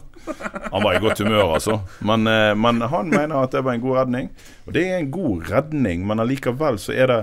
[0.72, 1.82] Han var i godt humør, altså.
[2.08, 4.30] Men, eh, men han mener at det var en god redning.
[4.68, 7.20] Og det er en god redning, men allikevel så er det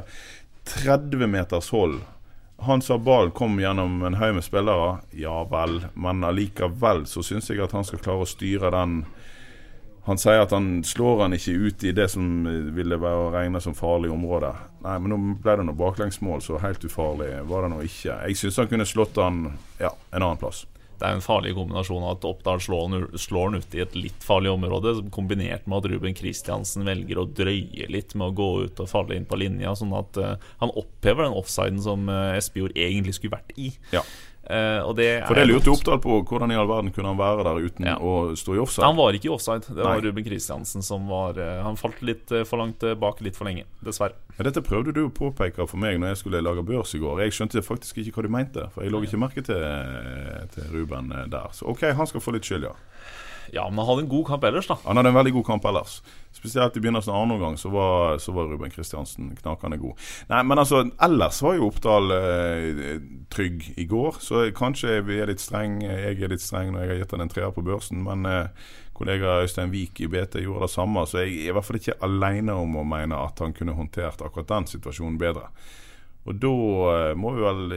[0.85, 2.03] 30 meters hold.
[2.69, 4.99] Han sa ballen kom gjennom en haug med spillere.
[5.17, 9.05] Ja vel, men allikevel så syns jeg at han skal klare å styre den
[10.07, 13.33] Han sier at han slår han ikke ut i det som eh, ville være å
[13.35, 14.53] regne som farlig område.
[14.87, 18.21] Nei, men nå ble det noe baklengsmål, så helt ufarlig var det nå ikke.
[18.29, 19.49] Jeg syns han kunne slått han
[19.83, 20.63] ja, en annen plass.
[20.97, 23.97] Det er en farlig kombinasjon av at Oppdal slår han, slår han ut i et
[23.99, 28.49] litt farlig område, kombinert med at Ruben Kristiansen velger å drøye litt med å gå
[28.65, 32.33] ut og falle inn på linja, sånn at uh, han opphever den offsiden som uh,
[32.39, 33.75] Espejord egentlig skulle vært i.
[33.93, 34.07] Ja.
[34.47, 35.71] Det For det lurte.
[35.73, 36.21] Oppdal på.
[36.29, 37.97] Hvordan i all verden kunne han være der uten Ja.
[37.99, 38.85] å stå i offside?
[38.87, 39.67] Han var ikke i offside.
[39.67, 40.05] Det var Nei.
[40.07, 43.65] Ruben Kristiansen som var eh, Han falt litt eh, for langt bak litt for lenge,
[43.83, 44.15] dessverre.
[44.39, 47.23] Dette prøvde du å påpeke for meg når jeg skulle lage børs i går.
[47.25, 49.63] Jeg skjønte faktisk ikke hva du mente, for jeg lå ikke merke til,
[50.55, 51.49] til Ruben der.
[51.57, 52.75] Så OK, han skal få litt skyld, ja.
[53.53, 54.79] Ja, men han hadde en god kamp ellers, da.
[54.85, 56.01] Han hadde en veldig god kamp ellers.
[56.37, 60.03] Spesielt i begynnelsen av andre omgang så var, så var Ruben Kristiansen knakende god.
[60.29, 62.91] Nei, men altså, ellers var jo Oppdal eh,
[63.33, 65.81] trygg i går, så kanskje vi er litt streng.
[65.87, 68.69] Jeg er litt streng når jeg har gitt han en treer på børsen, men eh,
[68.97, 71.99] kollega Øystein Wiik i BT gjorde det samme, så jeg er i hvert fall ikke
[72.05, 75.51] alene om å mene at han kunne håndtert akkurat den situasjonen bedre.
[76.27, 76.53] Og da
[76.93, 77.75] eh, må vi vel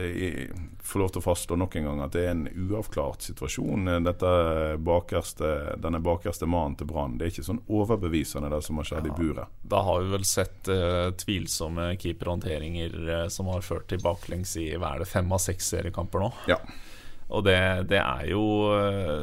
[0.90, 3.88] få lov til å fastslå nok en gang at det er en uavklart situasjon.
[4.26, 7.16] eh, bakerste, denne bakerste mannen til Brann.
[7.18, 9.58] Det er ikke sånn overbevisende det som har skjedd i buret.
[9.62, 14.72] Da har vi vel sett uh, tvilsomme keeperhåndteringer uh, som har ført til baklengs i
[14.74, 16.32] hva er det, fem av seks seriekamper nå.
[16.50, 16.58] Ja.
[17.30, 17.56] Og det,
[17.90, 18.42] det, er jo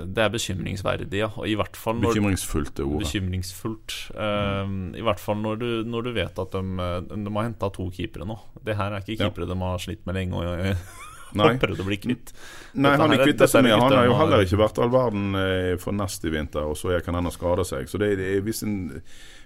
[0.08, 1.28] Det er bekymringsverdig, ja.
[1.36, 3.08] Og i hvert fall når, Bekymringsfullt det ordet.
[3.08, 3.98] Bekymringsfullt.
[4.16, 7.90] Um, I hvert fall når du, når du vet at de, de har henta to
[7.92, 8.40] keepere nå.
[8.64, 9.52] Det her er ikke keepere ja.
[9.52, 10.40] de har slitt med lenge.
[10.40, 11.04] Og,
[11.36, 11.50] Nei.
[11.52, 12.32] og prøvd å bli kvitt.
[12.80, 13.78] Nei, han er kvitt så mye.
[13.80, 16.94] Han har jo heller ikke vært all verden eh, for nest i vinter, og så
[16.96, 17.90] jeg kan ha skade seg.
[17.92, 18.78] Så det, det, hvis, en,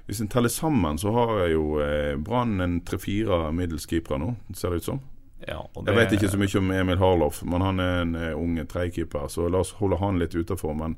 [0.09, 4.35] hvis en teller sammen, så har jeg jo eh, Brann en tre-fire middels keepere nå,
[4.57, 5.01] ser det ut som.
[5.47, 8.27] Ja, det, jeg vet ikke så mye om Emil Harloff, men han er en uh,
[8.37, 10.75] ung tredjekeeper, så la oss holde han litt utafor.
[10.77, 10.97] Men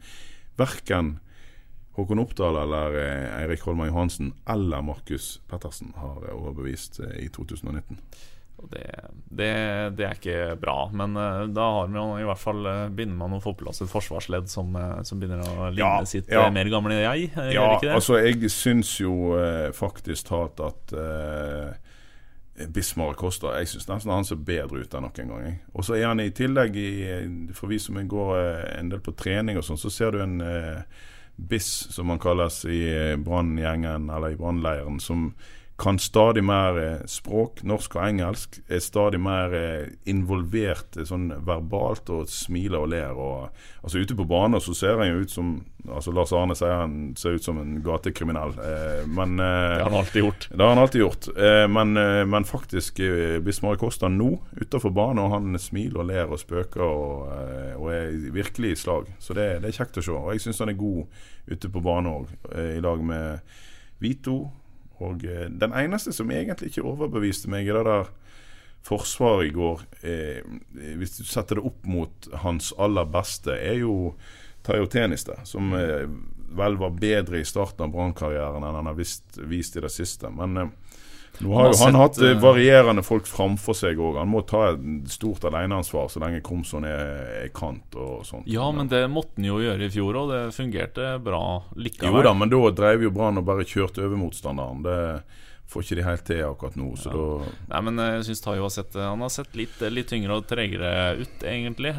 [0.60, 1.18] verken
[1.98, 8.02] Håkon Oppdal eller uh, Eirik Holmar Johansen eller Markus Pettersen har uh, overbevist i 2019.
[8.72, 9.54] Det, det,
[9.98, 13.36] det, er ikke bra, men uh, da har man i hvert fall uh, begynner man
[13.36, 16.46] å få på plass et forsvarsledd som, uh, som begynner å ligne ja, sitt ja.
[16.54, 17.32] mer gamle jeg.
[17.56, 19.36] ja, altså jeg syns jo
[19.76, 20.96] faktisk talt at
[22.54, 25.56] Bismar Costa Jeg syns nesten han ser bedre ut enn noen gang.
[25.74, 26.92] Og så er han i tillegg, i,
[27.58, 28.36] for vi som går
[28.78, 30.38] en del på trening og sånn, så ser du en
[31.34, 32.84] Biss, som han kalles i
[33.18, 35.32] Branngjengen eller i brannleiren, som
[35.78, 38.60] kan stadig mer eh, språk, norsk og engelsk.
[38.70, 43.18] Er stadig mer eh, involvert eh, sånn verbalt og smiler og ler.
[43.18, 46.78] Og, altså Ute på banen så ser han jo ut som altså Lars Arne sier
[46.78, 48.54] han ser ut som en gatekriminell.
[49.12, 50.48] men, det har han alltid gjort.
[50.54, 51.28] Det har han alltid gjort.
[51.70, 51.92] men,
[52.32, 53.02] men faktisk,
[53.44, 54.30] Bismar Kosta nå
[54.62, 57.28] utenfor banen, og han smiler og ler og spøker og,
[57.82, 59.12] og er virkelig i slag.
[59.20, 60.16] Så det, det er kjekt å se.
[60.16, 62.32] Og jeg syns han er god ute på banen òg,
[62.64, 63.60] i lag med
[64.00, 64.40] Vito.
[65.04, 68.12] Og eh, den eneste som egentlig ikke overbeviste meg i det der
[68.84, 70.40] forsvaret i går, eh,
[71.00, 74.16] hvis du setter det opp mot hans aller beste, er jo
[74.64, 76.08] Tayo Teniste, som eh,
[76.54, 80.32] vel var bedre i starten av Brann-karrieren enn han har vist, vist, i det siste.
[80.32, 81.00] Men eh,
[81.42, 84.20] nå har jo han hatt uh, varierende folk framfor seg òg.
[84.22, 88.46] Han må ta et stort aleneansvar så lenge Komson er, kant og sånt.
[88.50, 90.34] Ja, men det måtte han jo gjøre i fjor òg.
[90.34, 92.20] Det fungerte bra likevel.
[92.20, 94.86] Jo da, men da dreiv jo Brann og bare kjørte over motstanderen.
[94.86, 95.00] Det
[95.70, 96.88] får ikke de helt til akkurat nå.
[97.00, 97.18] Så ja.
[97.18, 99.94] da Nei, men eh, jeg syns Tayo har sett, eh, han har sett litt, eh,
[99.94, 101.94] litt tyngre og tregere ut, egentlig.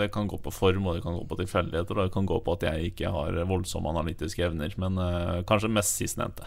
[0.00, 2.40] Det kan gå på form, og det kan gå på tilfeldigheter, og det kan gå
[2.44, 4.74] på at jeg ikke har voldsomme analytiske evner.
[4.80, 6.46] Men uh, kanskje mest sistnevnte.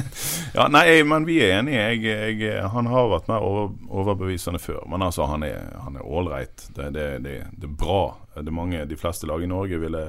[0.58, 1.82] ja, nei, men vi er enige.
[1.94, 4.82] Jeg, jeg, han har vært mer over, overbevisende før.
[4.90, 6.68] Men altså, han er ålreit.
[6.76, 8.02] Det, det, det, det, er bra.
[8.36, 10.04] Det er mange, de fleste lag i Norge ville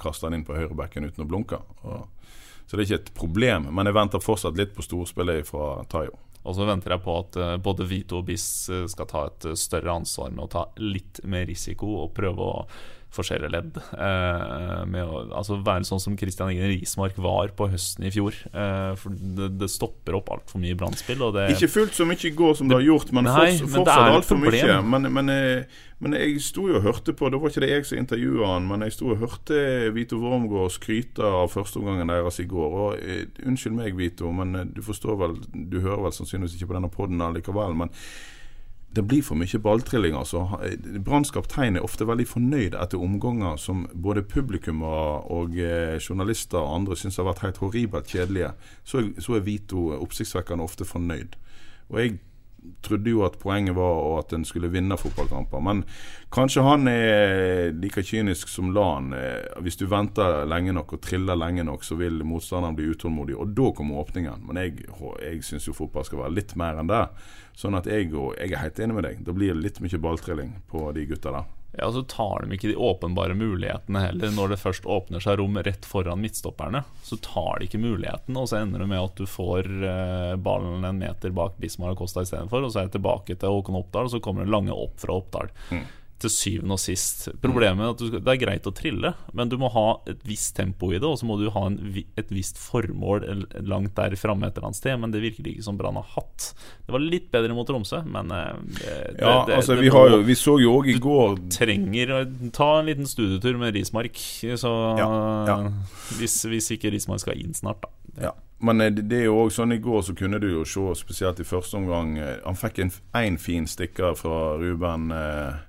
[0.00, 1.60] kaste han inn på høyrebekken uten å blunke.
[1.84, 2.08] Og
[2.70, 3.64] så det er ikke et problem.
[3.74, 6.12] Men jeg venter fortsatt litt på storspillet fra Tayo.
[6.46, 9.46] Og så venter jeg på at uh, både Vito og Biss uh, skal ta et
[9.50, 12.62] uh, større ansvar med å ta litt mer risiko og prøve å
[13.14, 13.78] forskjellige ledd.
[13.78, 18.36] Eh, med å altså være sånn som Christian Ingen Rismark var på høsten i fjor.
[18.52, 21.22] Eh, for det, det, stopper opp altfor mye brannspill.
[21.50, 24.42] Ikke fullt så mye i går som det har gjort, men, nei, fortsatt, fortsatt altfor
[24.44, 24.78] mye.
[24.94, 27.88] Men, men, eh, men, jeg sto jo og hørte på Det var ikke det jeg
[27.90, 29.60] som intervjua han, men jeg sto og hørte
[29.96, 32.80] Vito Wormgård skryte av førsteomgangen deres i går.
[32.86, 36.92] Og Unnskyld meg, Vito, men du forstår vel Du hører vel sannsynligvis ikke på denne
[36.94, 37.74] poden allikevel.
[37.82, 37.90] men
[38.90, 40.16] det blir for mye balltrilling.
[40.18, 40.46] altså.
[41.04, 46.74] Branns kaptein er ofte veldig fornøyd etter omganger som både publikum og eh, journalister og
[46.80, 48.50] andre syns har vært helt horribelt kjedelige.
[48.84, 51.38] Så, så er Vito oppsiktsvekkende ofte fornøyd.
[51.90, 52.18] Og jeg
[52.84, 55.62] trodde jo at poenget var at en skulle vinne fotballkamper.
[55.64, 55.82] Men
[56.32, 59.12] kanskje han er like kynisk som Lan.
[59.16, 63.36] Eh, hvis du venter lenge nok og triller lenge nok, så vil motstanderen bli utålmodig.
[63.36, 64.44] Og da kommer åpningen.
[64.48, 64.84] Men jeg,
[65.22, 67.06] jeg syns jo fotball skal være litt mer enn det.
[67.60, 69.24] Sånn at jeg, jeg er helt enig med deg.
[69.26, 71.59] Det blir litt mye balltrilling på de gutta der.
[71.78, 74.32] Ja, Så tar de ikke de åpenbare mulighetene heller.
[74.34, 78.48] Når det først åpner seg rom rett foran midtstopperne, så tar de ikke muligheten, og
[78.50, 82.26] så ender det med at du får uh, ballen en meter bak Bismar og Costa
[82.26, 84.98] istedenfor, og så er jeg tilbake til Håkon Oppdal, og så kommer det lange opp
[85.02, 85.54] fra Oppdal.
[85.70, 85.86] Mm
[86.22, 87.28] til syvende og sist.
[87.42, 90.54] Problemet er at du, det er greit å trille, men du må ha et visst
[90.58, 91.78] tempo i det, og så må du ha en,
[92.20, 93.26] et visst formål
[93.66, 96.50] langt der framme et eller annet sted, men det virker ikke som Brann har hatt.
[96.86, 100.20] Det var litt bedre mot Tromsø, men eh, det, Ja, det, altså vi, har jo,
[100.26, 102.20] vi, så jo òg i går Du trenger å
[102.56, 104.20] ta en liten studietur med Rismark,
[104.60, 105.10] så ja,
[105.48, 105.58] ja.
[106.18, 107.96] Hvis, hvis, ikke Rismark skal inn snart, da.
[108.28, 108.36] Ja.
[108.60, 111.40] Men eh, det er jo også sånn i går så kunne du jo se, spesielt
[111.40, 115.10] i første omgang eh, Han fikk en, en fin stikker fra Ruben.
[115.14, 115.60] Eh,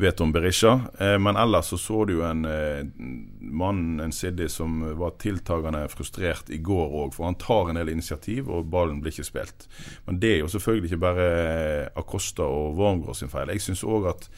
[0.00, 0.80] vet om Berisha.
[0.98, 2.84] Eh, men ellers så så du jo en eh,
[3.40, 7.14] mann, en Siddi, som var tiltagende frustrert i går òg.
[7.16, 9.68] For han tar en del initiativ, og ballen blir ikke spilt.
[10.06, 11.28] Men det er jo selvfølgelig ikke bare
[12.00, 13.52] Acosta og Wormgård sin feil.
[13.54, 14.30] Jeg syns òg at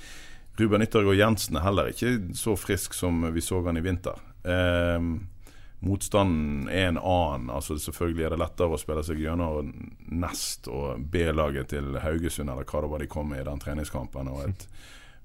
[0.61, 4.19] Ruben Yttergård Jensen er heller ikke så frisk som vi så han i vinter.
[4.45, 4.99] Eh,
[5.83, 7.51] motstanden er en annen.
[7.51, 9.73] altså Selvfølgelig er det lettere å spille seg gjennom
[10.13, 14.29] Nest og B-laget til Haugesund, eller hva det var de kom med i den treningskampen.
[14.29, 14.69] og et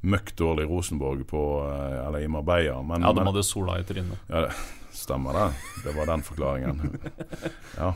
[0.08, 2.80] møkk dårlig Rosenborg på, eh, eller i Marbella.
[2.82, 4.18] Men, Ja, de hadde sola i trynet.
[4.32, 4.52] ja, det
[4.98, 5.48] stemmer det.
[5.86, 7.00] Det var den forklaringen.
[7.78, 7.94] Ja.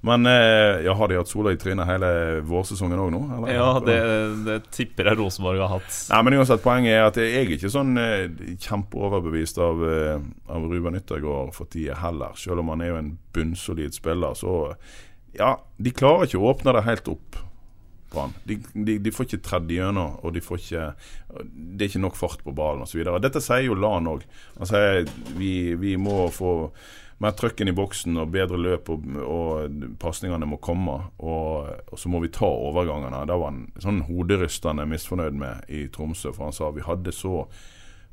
[0.00, 2.08] Men eh, ja, har de hatt sola i trynet hele
[2.46, 3.20] vårsesongen òg nå?
[3.36, 3.50] eller?
[3.54, 3.96] Ja, det,
[4.46, 5.90] det tipper jeg Rosenborg har hatt.
[6.12, 8.28] Nei, men uansett, poenget er at jeg er ikke sånn eh,
[8.62, 9.82] kjempeoverbevist av,
[10.54, 12.34] av Ruben Yttergård for tida heller.
[12.38, 14.74] Selv om han er jo en bunnsolid spiller, så
[15.38, 17.36] Ja, de klarer ikke å åpne det helt opp.
[18.12, 18.34] Brann.
[18.48, 20.86] De, de, de får ikke tredd gjennom, og de får ikke
[21.52, 23.02] Det er ikke nok fart på ballen osv.
[23.22, 24.24] Dette sier jo Lan òg.
[24.58, 25.04] Han sier
[25.36, 26.72] vi, vi må få
[27.18, 31.00] mer trøkken i boksen og bedre løp, og, og pasningene må komme.
[31.18, 33.24] Og, og så må vi ta overgangene.
[33.26, 37.42] Det var han sånn hoderystende misfornøyd med i Tromsø, for han sa vi hadde så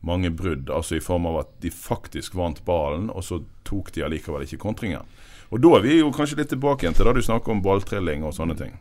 [0.05, 4.03] mange brudd, altså i form av at de faktisk vant ballen, og så tok de
[4.05, 5.07] allikevel ikke kontringen.
[5.53, 8.25] Og da er vi jo kanskje litt tilbake igjen til da du snakker om balltrilling
[8.25, 8.75] og sånne ting.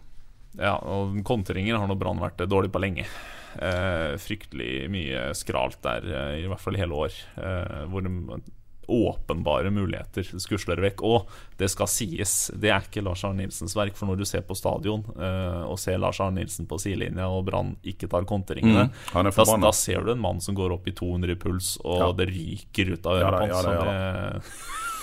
[0.58, 3.06] Ja, og kontringer har nå Brann vært dårlig på lenge.
[3.54, 7.12] Eh, fryktelig mye skralt der, eh, i hvert fall i hele år.
[7.38, 8.42] Eh, hvor de
[8.84, 11.00] åpenbare muligheter skusler vekk.
[11.08, 13.96] Og det skal sies, det er ikke Lars Arne Nilsens verk.
[13.96, 17.46] For når du ser på stadion eh, og ser Lars Arne Nilsen på sidelinja, og
[17.48, 20.92] Brann ikke tar kontringene, Mm, da, da ser du en mann som går opp i
[20.92, 22.12] 200 i puls, og Ja.
[22.12, 24.42] det ryker ut av Ja på ja så ja det-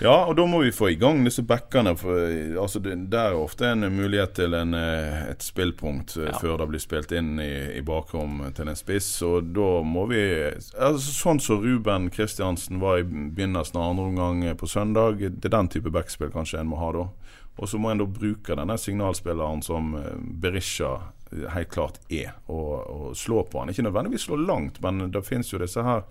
[0.00, 1.96] Ja, og da må vi få i gang disse backene.
[1.98, 2.14] For,
[2.62, 6.38] altså, det, det er ofte en mulighet til en, eh, et spillpunkt eh, Ja.
[6.38, 9.08] før det blir spilt inn i, i bakrom til en spiss.
[9.26, 10.20] Og da må vi
[10.78, 15.18] altså, Sånn som Ruben Kristiansen var i begynnelsen av andre omgang på søndag.
[15.18, 17.08] Det er den type backspill kanskje en må ha da.
[17.58, 20.94] Og så må en da bruke denne signalspilleren som eh, Berisha
[21.52, 23.68] helt klart er, og, og slå på han.
[23.74, 26.06] Ikke nødvendigvis slå langt, men det finnes jo disse her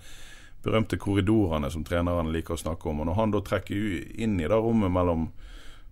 [0.67, 3.01] berømte korridorene som trenerne liker å snakke om.
[3.03, 5.29] Og Når han da trekker inn i det rommet mellom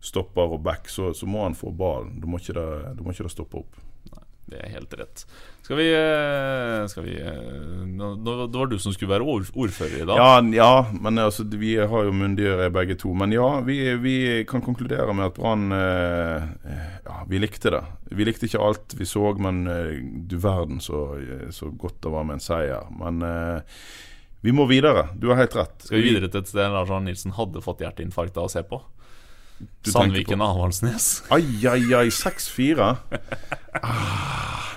[0.06, 2.20] stopper og back, så, så må han få ballen.
[2.22, 3.82] Da må ikke det, da må ikke det stoppe opp.
[4.46, 5.24] Det er helt rett.
[5.66, 10.06] Skal vi, eh, skal vi eh, nå- Det var du som skulle være ordfører i
[10.06, 10.20] dag.
[10.22, 13.16] Ja, ja, men altså, vi har jo myndige begge to.
[13.18, 14.14] Men ja, vi, vi
[14.46, 16.46] kan konkludere med at Brann eh,
[17.08, 17.82] Ja, vi likte det.
[18.14, 19.66] Vi likte ikke alt vi så, men
[20.30, 21.02] du verden så,
[21.50, 22.86] så godt det var med en seier.
[23.02, 23.26] Men
[24.46, 25.08] vi må videre.
[25.18, 25.74] Du har helt rett.
[25.82, 28.62] Skal vi videre til et sted Lars Arne Nilsen hadde fått hjerteinfarkt av å se
[28.62, 28.78] på?
[29.58, 31.08] Du Sandviken og Avaldsnes.
[31.34, 32.92] Ai, ai, ai, 6-4.
[33.82, 34.68] Ah.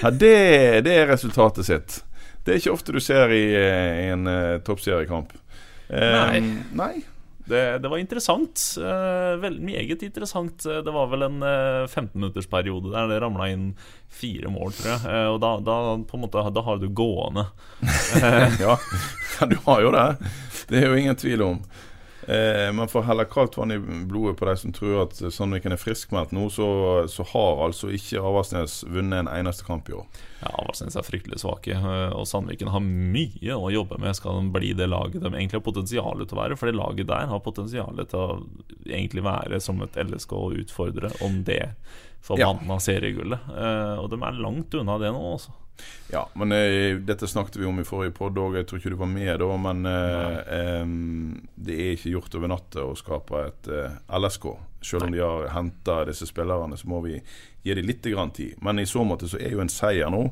[0.00, 0.32] Ja, det,
[0.88, 2.00] det er resultatet sitt.
[2.42, 5.30] Det er ikke ofte du ser i, eh, i en uh, toppseriekamp.
[5.86, 6.40] Um, Nei.
[6.74, 6.92] nei.
[7.44, 8.60] Det, det var interessant.
[8.78, 10.66] eh, vel, meget interessant.
[10.66, 13.72] Eh, Det var vel en uh, 15-minuttersperiode der det ramla inn
[14.12, 15.00] fire mål, tror jeg.
[15.10, 15.76] Eh, og da, da,
[16.22, 17.46] måte, da har du gående.
[18.62, 18.76] Ja,
[19.48, 20.06] du har jo det.
[20.68, 21.62] Det er jo ingen tvil om.
[22.28, 25.74] Eh, men for å helle kaldt vann i blodet på de som tror at Sandviken
[25.74, 26.66] er friskmeldt nå, så,
[27.10, 30.06] så har altså ikke Avaldsnes vunnet en eneste kamp i år.
[30.42, 34.14] Ja, Avaldsnes er fryktelig svake, eh, og Sandviken har mye å jobbe med.
[34.18, 36.60] Skal de bli det laget de egentlig har potensial til å være?
[36.60, 38.40] For det laget der har potensial til å
[38.86, 41.64] egentlig være som et LSK og utfordre om det
[42.22, 43.50] forbanna seriegullet.
[43.50, 45.54] Eh, og de er langt unna det nå, altså.
[46.12, 48.98] Ja, men eh, dette snakket vi om i forrige podd òg, jeg tror ikke du
[49.00, 49.48] var med da.
[49.66, 50.82] Men eh,
[51.54, 54.50] det er ikke gjort over natta å skape et eh, LSK.
[54.82, 57.16] Selv om de har henta disse spillerne, så må vi
[57.62, 58.58] gi dem litt grann tid.
[58.60, 60.26] Men i så måte så er jo en seier nå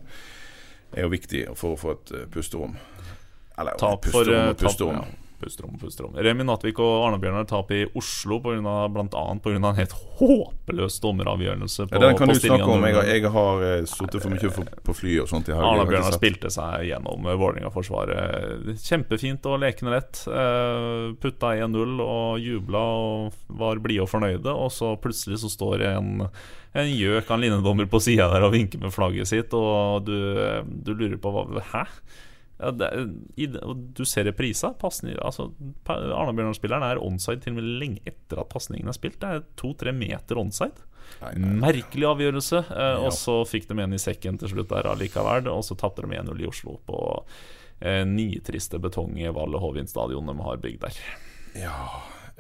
[0.92, 2.76] er jo viktig for å få et eh, pusterom.
[3.61, 5.00] Eller Tap for pusterom eh, og pusterom.
[5.00, 6.16] Tap, ja, pusterom, pusterom.
[6.20, 9.24] Remi Natvik og Arne Bjørnar tap i Oslo bl.a.
[9.42, 9.55] pga.
[9.57, 11.88] en helt håpløs dommeravgjørelse.
[11.90, 12.87] Ja, den kan på du snakke om.
[12.88, 15.50] Jeg, jeg har uh, sittet for mye for, på fly og sånt.
[15.55, 18.70] Arne Bjørnar spilte seg gjennom Vålerenga-forsvaret.
[18.85, 20.22] Kjempefint og lekende lett.
[20.29, 24.53] Eh, Putta 1-0 og jubla og var blide og fornøyde.
[24.53, 26.26] Og så plutselig så står en,
[26.76, 30.16] en gjøk av en linjedommer på sida der og vinker med flagget sitt, og du,
[30.66, 31.87] du lurer på hva Hæ?
[32.61, 32.88] Ja, det,
[33.40, 34.75] i, du ser reprisa.
[34.83, 35.46] Altså,
[35.88, 39.16] Arne Bjørnar-spilleren er onside til og med lenge etter at pasningen er spilt.
[39.23, 40.85] Det er to-tre meter onside.
[41.23, 41.55] Nei, nei.
[41.64, 42.61] Merkelig avgjørelse.
[42.70, 45.49] Eh, Og så fikk de en i sekken til slutt der allikevel.
[45.53, 47.01] Og så tapte de 1-0 i Oslo på
[47.81, 51.01] eh, nitriste betong i Valle Hovin stadion de har bygd der.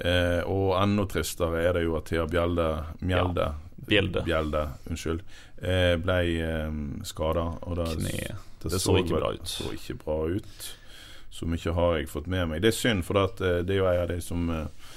[0.00, 2.68] Eh, og enda tristere er det jo at Thea Bjelde
[3.04, 3.50] Mjelde
[3.90, 4.22] Bjelde.
[4.24, 5.22] Bjelde, unnskyld.
[5.64, 6.78] Eh, ble eh,
[7.08, 7.46] skada.
[7.66, 7.80] Og
[8.62, 9.48] det, det, så, så ikke bra ut.
[9.48, 10.70] Så ikke bra ut.
[11.30, 12.62] Så mye har jeg fått med meg.
[12.62, 14.88] Det er synd, for eh, det er jo en av de som eh,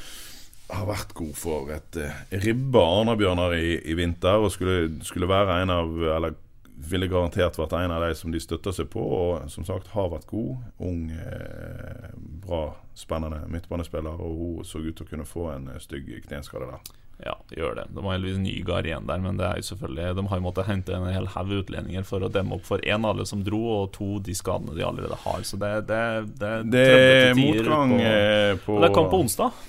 [0.73, 5.61] har vært god for et eh, ribba Arna-Bjørnar i, i vinter, og skulle, skulle være
[5.61, 6.39] en av Eller
[6.83, 10.09] ville garantert vært en av de som de støtter seg på, og som sagt har
[10.11, 10.57] vært god.
[10.83, 11.05] Ung,
[12.43, 12.63] bra,
[12.97, 16.91] spennende midtbanespiller, og hun så ut til å kunne få en stygg kneskade der.
[17.23, 17.85] Ja, gjør det.
[17.93, 20.67] De har heldigvis Nygaard igjen der, men det er jo selvfølgelig de har jo måttet
[20.67, 23.93] hente en hel haug utlendinger for å demme opp for én alle som dro, og
[23.95, 25.45] to de skadene de allerede har.
[25.47, 26.01] Så det, det,
[26.41, 29.61] det, Det er motgang på, eh, på Det er kamp på onsdag.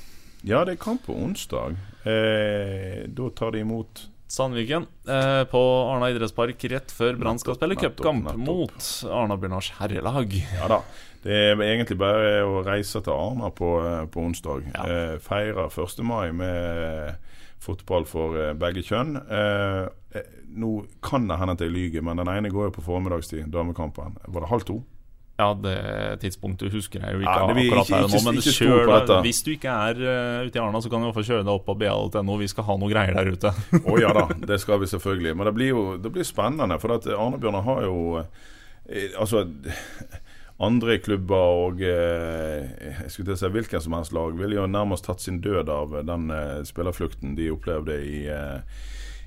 [0.45, 1.79] Ja, det er kamp på onsdag.
[2.05, 5.61] Eh, da tar de imot Sandviken eh, på
[5.93, 10.33] Arna idrettspark rett før Brann skal spille cupkamp mot Arna-Bjørnars herrelag.
[10.57, 10.81] Ja da.
[11.25, 14.67] Det er egentlig bare å reise til Arna på, eh, på onsdag.
[14.75, 14.85] Ja.
[14.85, 16.03] Eh, feire 1.
[16.05, 17.15] mai med
[17.65, 19.17] fotball for eh, begge kjønn.
[19.19, 19.85] Eh,
[20.15, 23.49] eh, nå kan det hende at jeg lyver, men den ene går jo på formiddagstid,
[23.53, 24.19] damekampen.
[24.27, 24.83] Var det halv to?
[25.35, 25.79] Ja, det
[26.23, 29.15] tidspunktet husker jeg jo ikke Ja, det akkurat her nå, men ikke kjør deg.
[29.27, 31.43] Hvis du ikke er uh, ute i Arna, så kan du i hvert fall kjøre
[31.43, 32.37] deg opp på ba.no.
[32.39, 33.51] Vi skal ha noe greier der ute.
[33.83, 35.35] Å ja da, det skal vi selvfølgelig.
[35.35, 36.79] Men det blir jo det blir spennende.
[36.79, 39.43] For at Arne-Bjørnar har jo eh, Altså
[40.63, 42.69] andre klubber og eh,
[43.03, 45.71] jeg skulle til å si hvilken som helst lag ville jo nærmest tatt sin død
[45.73, 48.85] av den eh, spillerflukten de opplevde i, eh,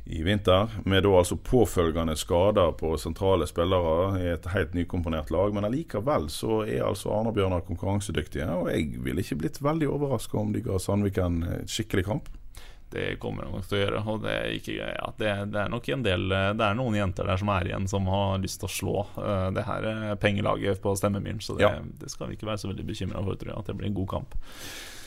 [0.07, 0.71] i vinter.
[0.87, 5.51] Med da altså påfølgende skader på sentrale spillere i et helt nykomponert lag.
[5.55, 8.47] Men allikevel så er altså Arne-Bjørnar konkurransedyktige.
[8.55, 12.31] Og jeg ville ikke blitt veldig overraska om de ga Sandviken et skikkelig kamp.
[12.89, 14.01] Det kommer de nok til å gjøre.
[14.07, 17.27] Og det er, ikke, ja, det, det er nok en del Det er noen jenter
[17.27, 20.79] der som er igjen, som har lyst til å slå uh, det her eh, pengelaget
[20.83, 21.41] på Stemmemyren.
[21.43, 21.73] Så det, Ja.
[21.83, 23.59] det skal vi ikke være så veldig bekymra for, tror jeg.
[23.59, 24.37] At det blir en god kamp.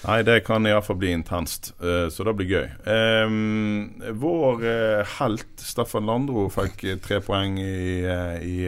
[0.01, 2.69] Nei, det kan iallfall bli intenst, uh, så det blir gøy.
[2.89, 8.05] Um, vår uh, helt Staffan Landro fikk tre poeng i,
[8.45, 8.59] i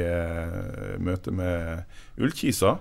[1.01, 1.85] møte med
[2.21, 2.79] Ullkisa.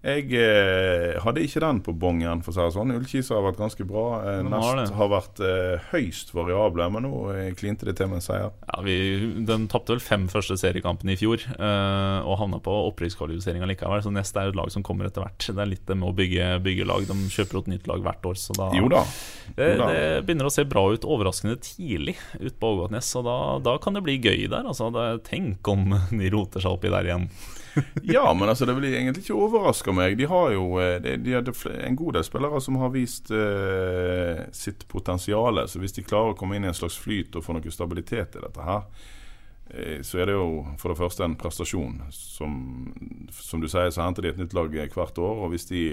[0.00, 2.92] Jeg eh, hadde ikke den på bongen, for å si det sånn.
[2.96, 4.04] Ullkisa har vært ganske bra.
[4.24, 4.96] Eh, har Nest det.
[4.96, 8.54] har vært eh, høyst variable, men nå eh, klinte det til med en seier.
[8.70, 8.94] Ja, vi,
[9.44, 14.00] Den tapte vel fem første seriekampene i fjor eh, og havna på opprykkskvalifiseringa likevel.
[14.06, 15.50] Så nest er jo et lag som kommer etter hvert.
[15.52, 17.04] Det er litt det med å bygge, bygge lag.
[17.12, 18.40] De kjøper et nytt lag hvert år.
[18.40, 19.04] Så da, Jo da.
[19.60, 19.92] det, jo da.
[19.92, 23.12] det begynner å se bra ut overraskende tidlig ute på Ågotnes.
[23.20, 23.36] Og da,
[23.68, 24.64] da kan det bli gøy der.
[24.64, 27.28] Altså, det, tenk om de roter seg oppi der igjen.
[28.02, 30.16] Ja, men altså det vil egentlig ikke overraske meg.
[30.18, 34.42] De har jo eh, de, de hadde en god del spillere som har vist eh,
[34.56, 35.62] sitt potensial.
[35.70, 38.36] Så hvis de klarer å komme inn i en slags flyt og få noe stabilitet
[38.38, 38.84] i dette her,
[39.70, 40.50] eh, så er det jo
[40.80, 42.02] for det første en prestasjon.
[42.14, 42.58] Som,
[43.36, 45.46] som du sier, så henter de et nytt lag hvert år.
[45.46, 45.84] Og hvis de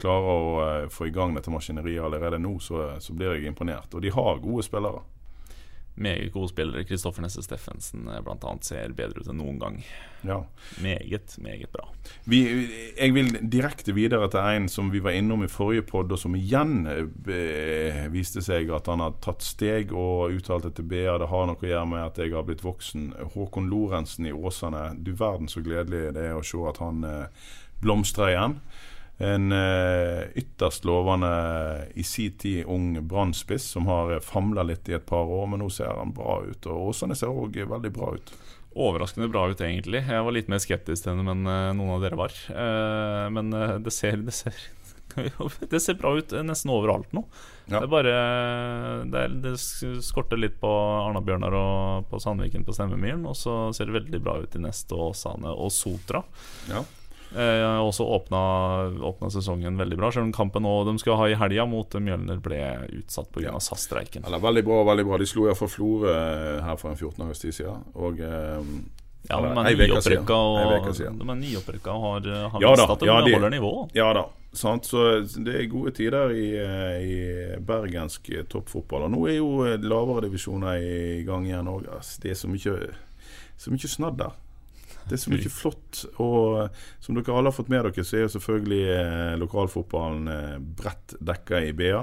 [0.00, 3.92] klarer å eh, få i gang dette maskineriet allerede nå, så, så blir jeg imponert.
[3.94, 5.04] Og de har gode spillere.
[5.94, 6.82] Meget gode spillere.
[6.84, 8.22] Kristoffer Nesse Steffensen bl.a.
[8.26, 9.76] blant annet ser bedre ut enn noen gang.
[10.26, 10.40] Ja.
[10.82, 11.86] Meget, meget bra.
[12.26, 12.40] Vi,
[12.98, 16.34] jeg vil direkte videre til en som vi var innom i forrige podd, og som
[16.34, 21.46] igjen eh, viste seg at han har tatt steg og uttalte til BA det har
[21.46, 23.12] noe å gjøre med at jeg har blitt voksen.
[23.36, 24.88] Håkon Lorentzen i Åsane.
[24.98, 27.46] Du verden så gledelig det er å se at han eh,
[27.84, 28.58] blomstrer igjen.
[29.22, 31.28] En eh, ytterst lovende
[31.94, 35.62] i sin tid ung brannspiss som har uh, famla litt i et par år, men
[35.62, 36.66] nå ser han bra ut.
[36.66, 38.34] Og Åsane ser òg veldig bra ut.
[38.74, 40.02] Overraskende bra ut, egentlig.
[40.02, 42.34] Jeg var litt mer skeptisk til henne enn eh, noen av dere var.
[42.50, 44.56] Eh, men eh, det ser, det ser
[45.70, 47.22] Det ser bra ut eh, nesten overalt nå.
[47.68, 47.78] Ja.
[47.78, 48.14] Det er bare
[49.06, 49.54] Det, er, det
[50.04, 50.68] skorter litt på
[51.06, 54.98] Arna-Bjørnar og på Sandviken på Stemmemyren, og så ser det veldig bra ut i Neste
[54.98, 56.24] Åsane og Sotra.
[56.72, 56.82] Ja.
[57.34, 58.40] Eh, også åpna,
[59.02, 62.38] åpna sesongen veldig bra, selv om kampen nå de skulle ha i helga mot Mjølner
[62.42, 62.60] ble
[63.00, 63.48] utsatt pga.
[63.48, 63.54] Ja.
[63.58, 64.22] av SAS-streiken.
[64.30, 65.18] Ja, veldig bra, veldig bra.
[65.18, 67.82] De slo iallfall Florø eh, her for en 14 dagers tid siden.
[67.98, 68.62] Og eh,
[69.30, 73.54] Ja, de er nyopprykka og, og har, har Ja da, at de ja, de- holder
[73.56, 73.74] nivå.
[73.96, 74.26] Ja da.
[74.54, 74.86] Sant?
[74.86, 79.08] Så det er gode tider i, eh, i bergensk toppfotball.
[79.08, 81.88] Og nå er jo eh, lavere divisjoner i gang igjen òg.
[82.22, 82.76] Det er så mye,
[83.58, 84.36] så mye snadder.
[85.08, 86.02] Det er så mye flott.
[86.22, 90.32] Og eh, som dere alle har fått med dere, så er jo selvfølgelig eh, lokalfotballen
[90.32, 92.02] eh, bredt dekka i BA.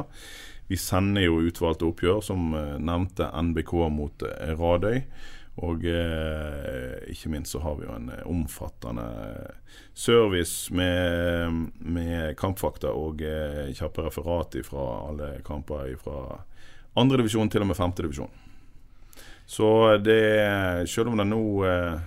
[0.71, 4.23] Vi sender jo utvalgte oppgjør, som nevnte NBK mot
[4.55, 5.01] Radøy.
[5.59, 9.03] Og eh, ikke minst så har vi jo en omfattende
[9.93, 16.39] service med, med kampfakta og eh, kjappe referat fra alle kamper fra
[17.01, 18.31] andredivisjon til og med femtedivisjon.
[19.45, 21.99] Så det Selv om det nå eh,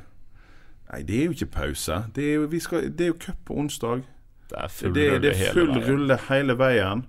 [0.95, 2.05] Nei, det er jo ikke pause.
[2.15, 4.05] Det er jo, vi skal, det er jo cup på onsdag.
[4.51, 5.87] Det er full Det, det er hele full veien.
[5.89, 7.07] rulle hele veien.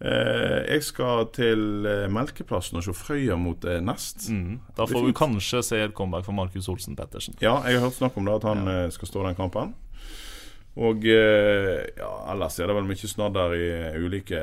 [0.00, 4.30] Eh, jeg skal til eh, Melkeplassen og se Frøya mot eh, Nest.
[4.32, 4.58] Mm.
[4.76, 7.36] Da får vi kanskje se et comeback for Markus Olsen Pettersen.
[7.40, 9.74] Ja, jeg har hørt snakk om det, at han eh, skal stå den kampen.
[10.76, 14.40] Og ja, ellers er det vel mye snadder i ulike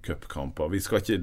[0.00, 0.70] cupkamper.
[0.72, 1.18] Vi skal ikke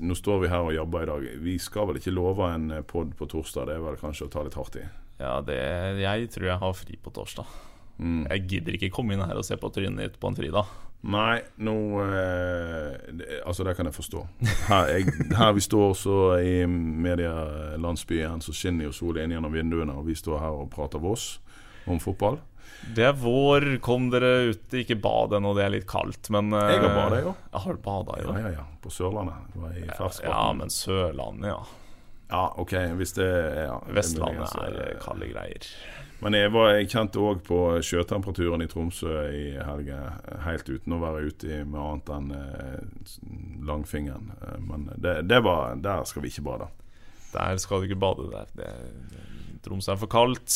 [0.00, 1.26] Nå står vi her og jobber i dag.
[1.44, 3.68] Vi skal vel ikke love en pod på torsdag.
[3.68, 4.86] Det er vel kanskje å ta litt hardt i.
[5.20, 5.58] Ja, det,
[6.00, 7.58] jeg tror jeg har fri på torsdag.
[8.00, 10.70] Jeg gidder ikke komme inn her og se på trynet ditt på en fridag.
[11.00, 14.24] Nei, nå eh, Altså, det kan jeg forstå.
[14.68, 19.96] Her, jeg, her vi står så i medielandsbyen, så skinner jo solen inn gjennom vinduene,
[19.96, 21.38] og vi står her og prater Voss
[21.88, 22.38] om fotball.
[22.96, 24.76] Det er vår, kom dere ut.
[24.76, 27.34] Ikke bad ennå, det er litt kaldt, men eh, Jeg har badet, jo.
[27.50, 28.32] Jeg har bada jo.
[28.36, 28.66] Ja, ja, ja.
[28.80, 29.50] På Sørlandet.
[29.52, 30.32] Det var i ferskvann.
[30.32, 31.60] Ja, men Sørlandet, ja.
[32.30, 33.26] Ja, OK, hvis det
[33.66, 35.66] ja, Vestlandet er eh, eh, kalde greier.
[36.20, 40.00] Men jeg, var, jeg kjente òg på sjøtemperaturen i Tromsø i helga,
[40.44, 43.14] helt uten å være ute med annet enn eh,
[43.66, 44.30] langfingeren.
[44.36, 46.68] Eh, Men det, det var Der skal vi ikke bade.
[47.32, 48.52] Der skal du ikke bade der.
[48.58, 48.70] Det,
[49.64, 50.54] Tromsø er for kaldt.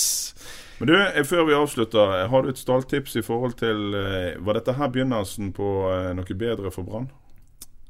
[0.79, 4.61] Men du, eh, før vi avslutter, har du et stalltips i forhold til eh, Var
[4.61, 7.11] dette her begynnelsen på eh, noe bedre for Brann?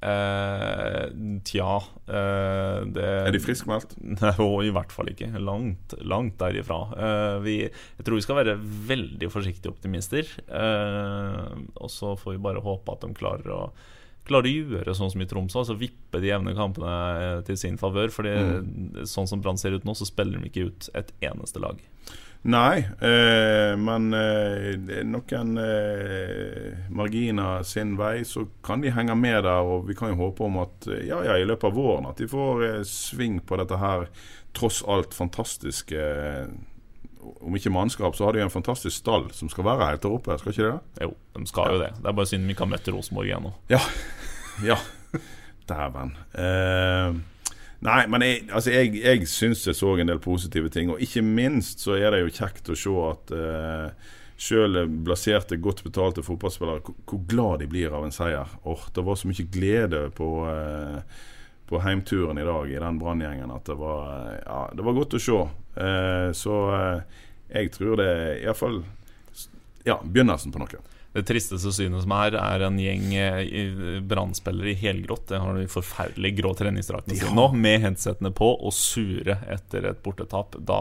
[0.04, 1.04] Eh,
[1.48, 1.76] tja
[2.06, 3.94] eh, det, Er de friskmeldt?
[4.68, 5.30] I hvert fall ikke.
[5.40, 6.80] Langt, langt derifra.
[6.92, 10.28] Eh, vi, jeg tror vi skal være veldig forsiktige optimister.
[10.44, 11.50] Eh,
[11.80, 13.66] og så får vi bare håpe at de klarer å
[14.24, 17.74] Klarer å gjøre sånn som i Tromsø, altså vippe de jevne kampene eh, til sin
[17.76, 18.08] favør.
[18.08, 18.30] Fordi
[19.04, 21.82] sånn som Brann ser ut nå, så spiller de ikke ut et eneste lag.
[22.44, 29.46] Nei, eh, men eh, det noen eh, marginer sin vei, så kan de henge med
[29.46, 29.64] der.
[29.64, 32.20] Og vi kan jo håpe om at eh, ja, ja, i løpet av våren at
[32.20, 34.04] de får eh, sving på dette her
[34.54, 36.46] tross alt fantastiske eh,
[37.24, 40.36] Om ikke mannskap, så har de en fantastisk stall som skal være helt der oppe,
[40.36, 41.06] skal ikke det?
[41.06, 41.94] Jo, de skal jo det.
[41.96, 43.54] Det er bare synd vi ikke har møtt Rosenborg ennå.
[43.72, 43.80] Ja.
[44.68, 44.76] ja.
[45.64, 46.12] Dæven.
[46.36, 47.22] Eh,
[47.84, 50.92] nei, men jeg, altså jeg, jeg syns jeg så en del positive ting.
[50.92, 55.84] Og ikke minst så er det jo kjekt å se at uh, Sjøl blaserte, godt
[55.86, 58.50] betalte fotballspillere, hvor, glad de blir av en seier.
[58.66, 60.98] Åh, Det var så mye glede på, eh,
[61.70, 65.14] på heimturen i dag i den Branngjengen at det var, eh, ja, det var godt
[65.14, 65.38] å se.
[65.76, 67.00] Eh, så eh,
[67.54, 68.82] jeg tror det er iallfall
[69.86, 70.82] ja, begynnelsen på noe.
[71.14, 73.04] Det tristeste synet som er, er en gjeng
[74.08, 75.26] brannspillere i- helgrått.
[75.28, 80.02] Det har de forferdelig grå treningsdraktene sine nå, med headsetene på og sure etter et
[80.02, 80.56] bortetap.
[80.58, 80.80] Da,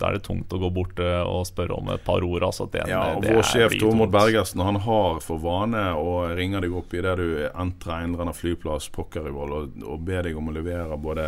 [0.00, 2.46] da er det tungt å gå bort eh, og spørre om et par ord.
[2.48, 4.10] Altså, det, Ja, og Vår sjef Tormod.
[4.14, 9.28] Bergersen Han har for vane å ringe deg opp idet du entrer annen flyplass pokker
[9.34, 11.26] vold, og, og be deg om å levere både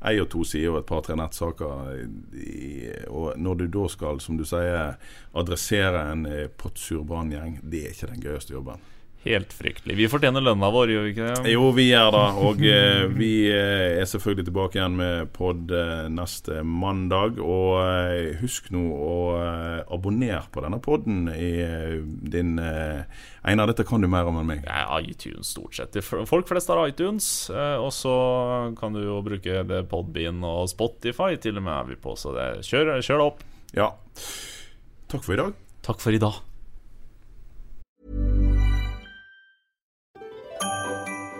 [0.00, 1.90] ei og to sider og et par-tre nettsaker.
[2.32, 4.94] I, og når du da skal, som du sier,
[5.36, 8.80] adressere en eh, pottsur branngjeng, det er ikke den gøyeste jobben.
[9.20, 9.98] Helt fryktelig.
[9.98, 11.50] Vi fortjener lønna vår, gjør vi ikke det?
[11.52, 12.22] Jo, vi gjør det.
[12.40, 17.36] Og eh, vi eh, er selvfølgelig tilbake igjen med pod eh, neste mandag.
[17.44, 21.98] Og eh, husk nå å eh, abonnere på denne podden i eh,
[22.32, 24.64] din Einar, dette kan du mer om enn meg.
[24.64, 26.00] Det er iTunes stort sett.
[26.00, 27.28] Folk flest har iTunes.
[27.52, 28.16] Og så
[28.80, 31.34] kan du jo bruke det Podbean og Spotify.
[31.36, 33.48] Til og med er vi på, så det, kjør, kjør det opp.
[33.76, 33.92] Ja.
[35.12, 35.66] Takk for i dag.
[35.84, 36.46] Takk for i dag.